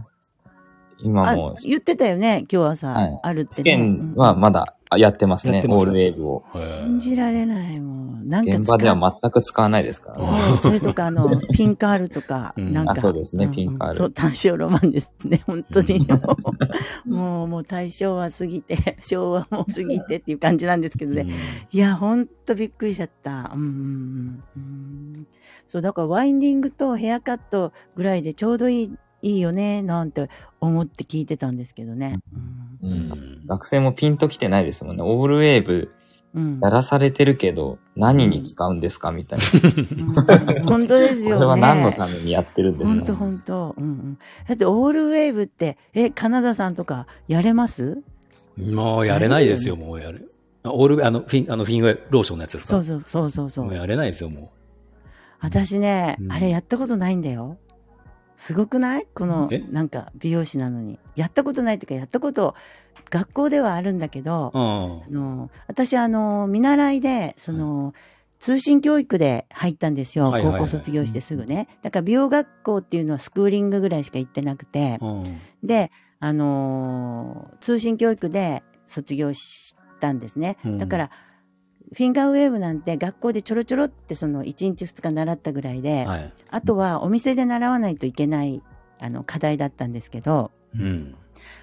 [1.03, 3.63] 今あも、言ってたよね、今日朝、はいあるって、試ね。
[3.63, 6.43] 験はまだやってますねすオールウェーブを。
[6.83, 8.27] 信じられない、もう。
[8.27, 10.25] なんか現場では全く使わないですからね。
[10.25, 12.91] そう、それとか、あの、 ピンカールとか、うんなんか。
[12.93, 16.05] あそうですねんピンカールそう、単勝ロマンですね、本当に。
[17.05, 21.25] もう、もう大正は過ぎて、 昭和も過ぎてっていう感じなんですけどね。
[21.71, 23.51] いや、ほんとびっくりしちゃった。
[23.53, 24.59] うんうんうんう
[25.19, 25.27] ん。
[25.67, 28.91] そう、だからワインディングとヘアカットぐらいでちょうどいい
[29.21, 32.19] いいよね、なんて思って聞いてたんですけどね。
[32.81, 32.87] う。
[32.87, 33.47] うんん。
[33.47, 35.03] 学生もピンときてないですもんね。
[35.03, 35.91] オールウェーブ
[36.33, 36.59] うん。
[36.61, 39.45] やらされてるけど、何に使うんですかみたいな。
[40.55, 41.33] うん本当ですよね。
[41.35, 43.75] これは何のためにやってるんです本当か本当。
[43.77, 44.17] うんうん。
[44.47, 48.01] だってオールウェーブって、え、カナダさんとかやれます？
[48.57, 50.31] もうやれないですよ、もうやる。
[50.63, 52.69] あオール、あの、フィン、あの、フィンウェイローションのやつですか？
[52.75, 53.65] そうそうそうそうそう。
[53.65, 54.51] もうやれないですよ、も
[55.39, 57.57] 私ね、うんあれやったことないんだよ。
[58.41, 59.05] すごくない？
[59.13, 60.97] このえ、なんか美容師なのに。
[61.15, 62.55] やったことないっていうか、やったこと、
[63.11, 64.51] 学校ではあるんだけど。
[64.55, 67.93] あの私、あの、見習いで、その、
[68.39, 70.23] 通信教育で入ったんですよ。
[70.23, 71.67] はいはいはい高校卒業してすぐね。
[71.83, 75.23] だから美容学校っていうのはスクーリングぐらいしか行ってなくて、うん。
[75.63, 80.57] で、あのー通信教育で卒業したんですね。
[80.65, 81.11] うんだから、
[81.93, 86.33] フィンガーウェーブなんて学校でちょろちょろってその1日2日習ったぐらいで、はい。
[86.49, 88.61] あとはお店で習わないといけない
[88.99, 91.15] あの課題だったんですけど、うん。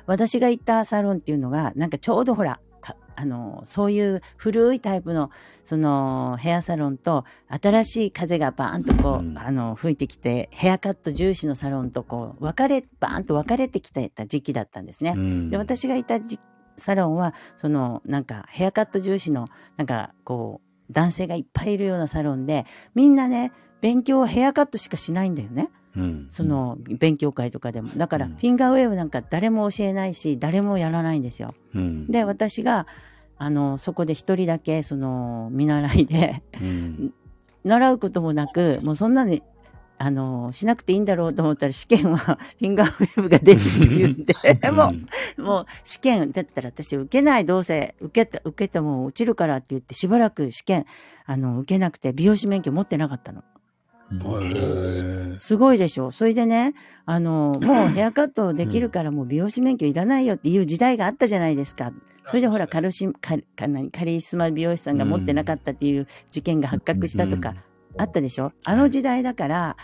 [0.07, 5.31] 私が行ったサロンっていうのが、なんかちょうどほら、かあの、そういう古いタイプの、
[5.65, 15.15] その、ヘアサロンと、新しい風がバーンとこう、うんあの、吹いてきて、ヘアカット重視のサロンとこう、分かれ、バーンと分かれてきてた時期だったんですね。
[15.17, 16.39] うんで、私がいたじ
[16.79, 22.65] サロンは、その、なんか、ヘアカット重視の、なんか、こう、男性がいっぱいいるようなサロンで、
[22.95, 25.71] みんなね、勉強はヘアカットしかしないんだよね。
[25.97, 26.29] うん。
[26.31, 27.91] その、勉強会とかでも。
[27.97, 31.55] だから、うんフィンガーウェーブなんか誰も教えないし、誰もやらないんですよ。
[31.75, 32.07] うん。
[32.07, 32.87] で、私が、
[33.37, 37.15] あの、そこで一人だけ、その、見習いで、うん。
[37.65, 39.43] 習うこともなく、もうそんなに、
[39.99, 42.19] あの、しなくていいんだろうと思ったら試験は
[42.59, 44.93] フィンガーウェーブが出るって言って、も
[45.37, 50.87] う、もう試験、だったら私受けない、どうせ受けた、受けても落ちるからって言って、しばらく試験、
[51.27, 53.43] あの、受けなくて、美容師免許持ってなかったの。
[55.39, 56.11] すごいでしょ。
[56.13, 56.75] それでね、
[57.05, 61.93] あの、もう ヘアカットできるからもう美容師免許いらないよっていう時代があったじゃないですか。
[62.25, 63.67] それでほら、カルシ、カカ
[64.05, 67.55] リスマ美容師さんが持ってなかったっていう事件が発覚したとか、
[67.99, 68.53] あったでしょ？
[68.65, 69.77] あの時代だから、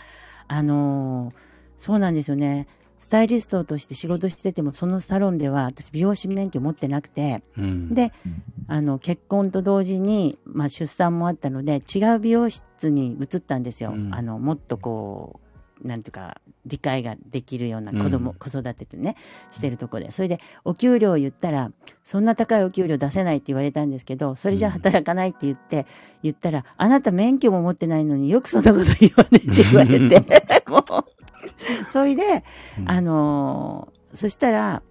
[0.47, 1.35] あのー
[1.77, 2.67] そうなんですよね。
[2.97, 7.93] スタイリストとして仕事してても、そのサロンでは私美容師免許持ってなくて、うん。
[7.93, 8.13] で、
[8.67, 13.91] あの、結婚と同時に、まあ、出産もあったので、違う美容室に移ったんですよ。
[13.91, 15.44] うんあの、もっとこう、
[15.85, 18.37] なんていうか、理解ができるような子供、うん。
[18.37, 19.15] 子育てってね、
[19.51, 20.11] してるとこで。
[20.11, 21.71] それで、お給料を言ったら、
[22.03, 25.85] そんな高いお給料出せないって言われたんですけど、それじゃ働かないって言って、
[26.23, 30.83] 言ったら、あなた免許も持ってないのによくそんなこと言わねって言われて、 もう、
[31.91, 32.43] それで、
[32.79, 32.91] うん。
[32.91, 34.81] あのーそしたら、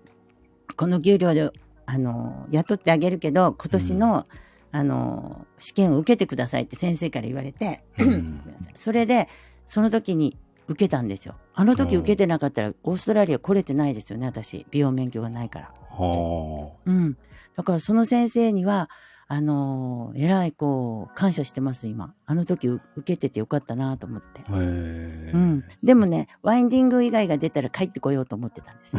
[0.76, 1.50] この給料で、
[1.86, 4.26] あのー雇ってあげるけど、今年の、
[4.70, 8.40] あのー試験を受けてくださいって先生から言われて、うん。
[8.74, 9.28] それで、
[9.66, 10.36] その時に
[10.66, 11.34] 受けたんですよ。
[11.54, 14.66] あの時受けてなかったら、オーストラリア来れてないですよね、私。
[14.70, 15.72] 美容免許がないから。
[15.90, 17.16] はうん。
[17.54, 18.88] だからその先生には、
[19.26, 22.14] あのー、えらいこう、感謝してます、今。
[22.26, 24.42] あの時受けててよかったなと思って。
[24.48, 24.52] あ。
[24.52, 25.30] へえ。
[25.34, 25.64] うん。
[25.82, 28.96] でもね、ワインディング以外が出たら帰ってこようと思ってたんです。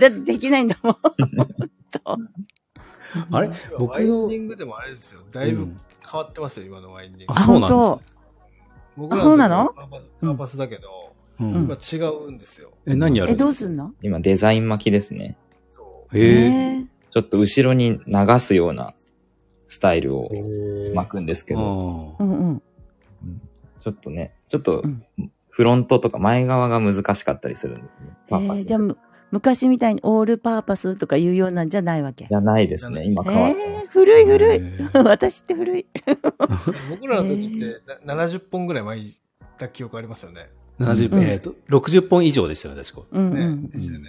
[0.00, 0.94] だってできないんだもん。
[1.90, 2.18] と
[3.30, 3.50] あれ？
[3.78, 5.20] 僕ワインのディングでもあれですよ。
[5.30, 5.80] だいうぶん
[6.10, 7.40] 変わってますよ、今のワインディングあ、。
[7.40, 8.23] そうなん本ですね。
[8.96, 9.68] 僕らそうなの？
[10.20, 12.70] 時はパスだけど、ううんん今違うんですよ。
[12.86, 13.92] え、何やるえ、どうすんの？
[14.02, 15.36] 今デザイン巻きですね。
[15.70, 16.18] そう。
[16.18, 16.78] へえ。
[16.80, 18.92] えちょっと後ろに流すような
[19.68, 20.28] スタイルを
[20.94, 22.62] 巻くんですけあど、ーうんうん。
[23.80, 25.04] ちょっとね、ちょっとうん
[25.50, 28.16] フロントとか前側が難しかったりするんですね。
[28.28, 28.98] パーパスえーじゃあ、む
[29.34, 32.24] 昔みたいにオールパーパスとかいうようなんじゃないわけ。
[32.26, 33.04] じゃないですね。
[33.04, 34.60] 今変わってえー、古い古い。
[35.04, 35.86] 私って古い。
[36.88, 39.18] 僕らの時ってな70本ぐらい巻い
[39.58, 40.50] た記憶ありますよね。
[40.78, 43.02] 70、うんえっと、60本以上でしたよね、確か。
[43.10, 44.08] うでしたよね。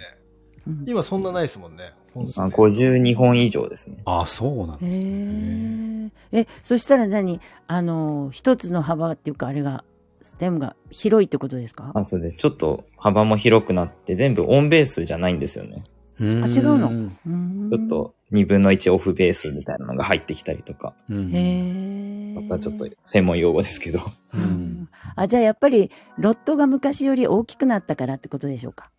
[0.68, 0.84] うん。
[0.86, 1.92] 今そんなないですもんね。
[2.14, 3.96] 本数あね52本以上ですね。
[4.04, 6.12] ああ、そうなんへですね。
[6.30, 6.40] え。
[6.42, 7.40] え、そしたら何？
[7.66, 9.82] あの、一つの幅っていうか、あれが、
[10.36, 11.92] ステムが広いってことですか？
[11.94, 12.36] あ、そうです。
[12.36, 15.82] ちょっと幅も広くなって、全部オンベースじゃないんですよね。
[16.20, 17.10] ああ違うの？
[17.70, 17.88] ちょっ。
[17.88, 20.92] と2分の1オフベースみたいなのが入ってきたりとか。
[21.08, 22.34] うんへえ。
[22.34, 24.00] またちょっと専門用語ですけど。
[25.14, 28.90] あ、じゃあやっぱり、ロットが昔より大きくなったからってことでしょうか？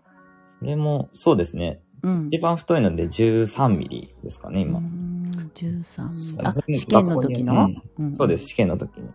[0.46, 1.82] それも、そうですね。
[2.04, 2.30] うん。
[2.32, 4.82] 一番太いので13ミリですかね、今う。
[4.82, 9.10] ん13ミリあ、試験の時の、んそうです、試験の時に。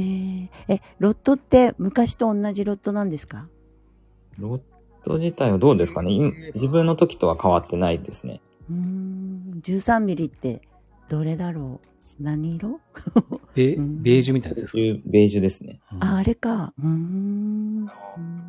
[0.00, 0.74] へえ。
[0.74, 3.48] え、ロットって昔と同じロットなんですか？
[4.38, 4.60] ロッ
[5.04, 6.12] ト自体はどうですかね？
[6.12, 8.40] 今自分の時とは変わってないですね。
[8.68, 9.60] うーん。
[9.62, 10.60] 13ミリって、
[11.08, 12.22] どれだろう？
[12.22, 12.80] 何色？
[13.54, 15.02] ベ うんベージュみたいなやつですか？
[15.10, 15.80] ベージュですね。
[15.92, 16.72] うんあ、あれか。
[16.78, 17.88] うーん。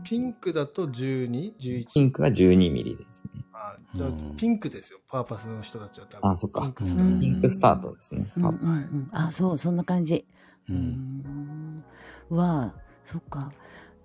[0.03, 1.87] ピンクだと 12?11?
[1.93, 3.43] ピンクが12ミリですね。
[3.53, 4.99] あじゃあうんピンクですよ。
[5.09, 6.31] パーパスの人たちは多分。
[6.31, 8.31] あそっかピンクうんスタートですね。
[8.37, 9.07] うんうんうん。
[9.11, 10.25] あ、そう、そんな感じ。
[10.69, 10.73] う。
[10.73, 11.83] うんん。
[12.29, 13.51] うわあ、そっか。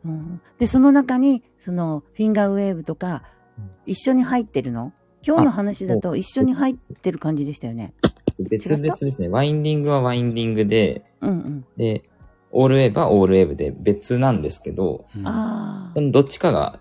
[0.05, 3.23] うん、で、その中に、その、フィンガーウェーブとか、
[3.87, 4.93] 一緒に入ってるの？
[5.25, 7.95] 今日の話だと一緒に入ってる感じでしたよね。
[8.39, 9.29] 別々ですね。
[9.29, 11.65] ワインディングはワインディングで、うんうん。
[11.77, 12.03] で、
[12.51, 16.81] オールウェーブはオールウェーブで別なんですけど、うんどっちかが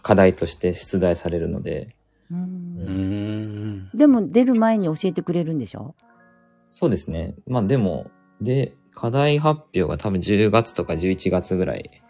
[0.00, 1.94] 課題として出題されるので、
[2.30, 2.34] う。
[2.34, 3.90] うんん。
[3.92, 5.94] でも出る前に教えてくれるんでしょ？
[6.66, 7.34] そうですね。
[7.46, 8.10] まあでも、
[8.40, 12.02] で、課題発表が多分10月とか11月ぐらい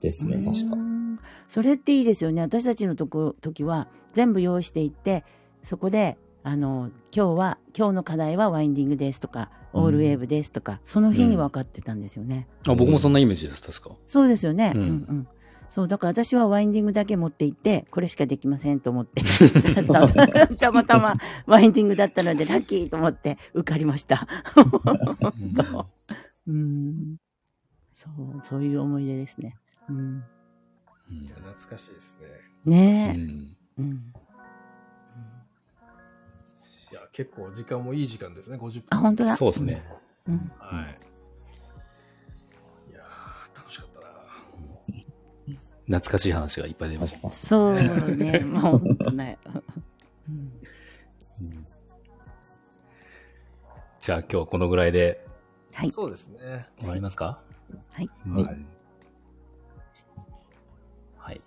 [0.00, 0.78] ですね、確かう。
[0.78, 2.42] んそれっていいですよね。
[2.42, 5.24] 私たちのとこ時は全部用意していって、
[5.62, 12.46] そこで、あの、今日は、今日の課題はワインディングですとか、オールウェーブですとか、その日に分かってたんですよね。
[12.66, 13.96] あ、僕もそんなイメージです、確か。
[14.06, 14.72] そうですよね。
[14.74, 15.28] ううんんうん。
[15.70, 19.22] そう、だから私はワインディングだけ持って行って、これしかできませんと思って、
[20.58, 21.14] たまたま
[21.46, 24.26] ワインディングだったのでラッキーと思って受かりました。
[26.46, 27.16] うん。
[27.94, 29.56] そう、そういう思い出ですね。
[29.88, 29.96] うん。
[29.98, 30.24] うん
[31.10, 32.26] いや懐かしいですね。
[32.66, 33.18] ねえ。
[33.18, 33.94] うんうん。
[36.90, 38.82] いや、結構時間もいい時間ですね、50分。
[38.90, 39.36] あ、本当だ。
[39.36, 39.82] そうですね。
[40.26, 40.52] うん。
[40.58, 41.17] はい。
[45.88, 47.28] 懐かしい話がいっぱい出ました。
[47.30, 49.38] そうね、もう本当ね。
[50.28, 50.52] うん
[54.00, 55.26] じゃあ今日はこのぐらいで
[55.74, 55.90] はい。
[55.90, 56.38] そうですね。
[56.78, 57.40] 終わりますか？
[57.92, 58.08] はい。
[58.26, 58.56] うんはい
[61.18, 61.40] はい。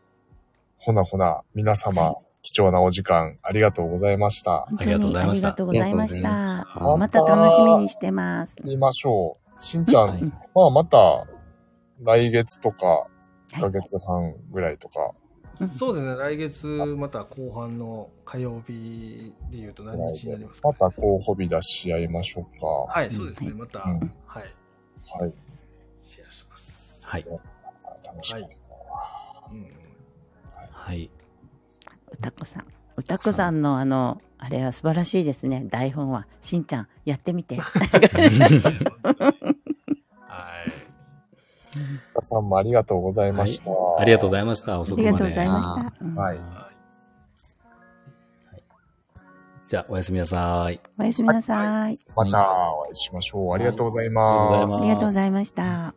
[0.78, 2.14] ほなほな、皆様、
[2.44, 4.68] 貴重なお時間ありがとうございました。
[4.70, 6.68] 本ありがとうございましたありがとうございました。
[6.76, 8.56] ままた楽しみにしてます。
[8.64, 9.62] 見ましょう。
[9.62, 10.24] しんちゃん、はい
[10.54, 11.28] まあまた、
[12.04, 13.08] 来月とか、
[13.54, 15.14] 1はいヶ月半ぐらいとか、
[15.78, 22.68] そうですね、来月また後半の火曜日で言うと何日になりますか、また候補日出し合いましょうか。
[22.68, 24.44] はい、そうですね、また、うんはい、
[25.20, 25.34] はい。
[26.06, 27.06] シェアします。
[27.06, 27.26] はい。
[28.06, 28.42] 楽しみ。
[28.42, 29.72] うんうん
[30.72, 31.12] はい。
[32.14, 32.66] 歌子さん。
[32.98, 35.66] 歌子さんのあの、あれは素晴らしいですね。
[35.70, 36.28] 台本は。
[36.42, 37.60] しんちゃん、やってみて。
[41.80, 41.86] はい。
[42.14, 43.72] 皆さんもありがとうございました。
[44.00, 44.74] ありがとうございました。
[44.74, 45.08] あ遅くまで。
[45.08, 45.68] りがとうございまし
[46.00, 46.06] た。
[46.06, 46.40] うんはい。
[49.72, 50.82] じゃあ、おやすみなさい。
[51.00, 51.98] おやすみなさい。
[52.14, 53.54] またお会いしましょう。
[53.54, 54.70] ありがとうございま。
[54.70, 55.94] すありがとうございました。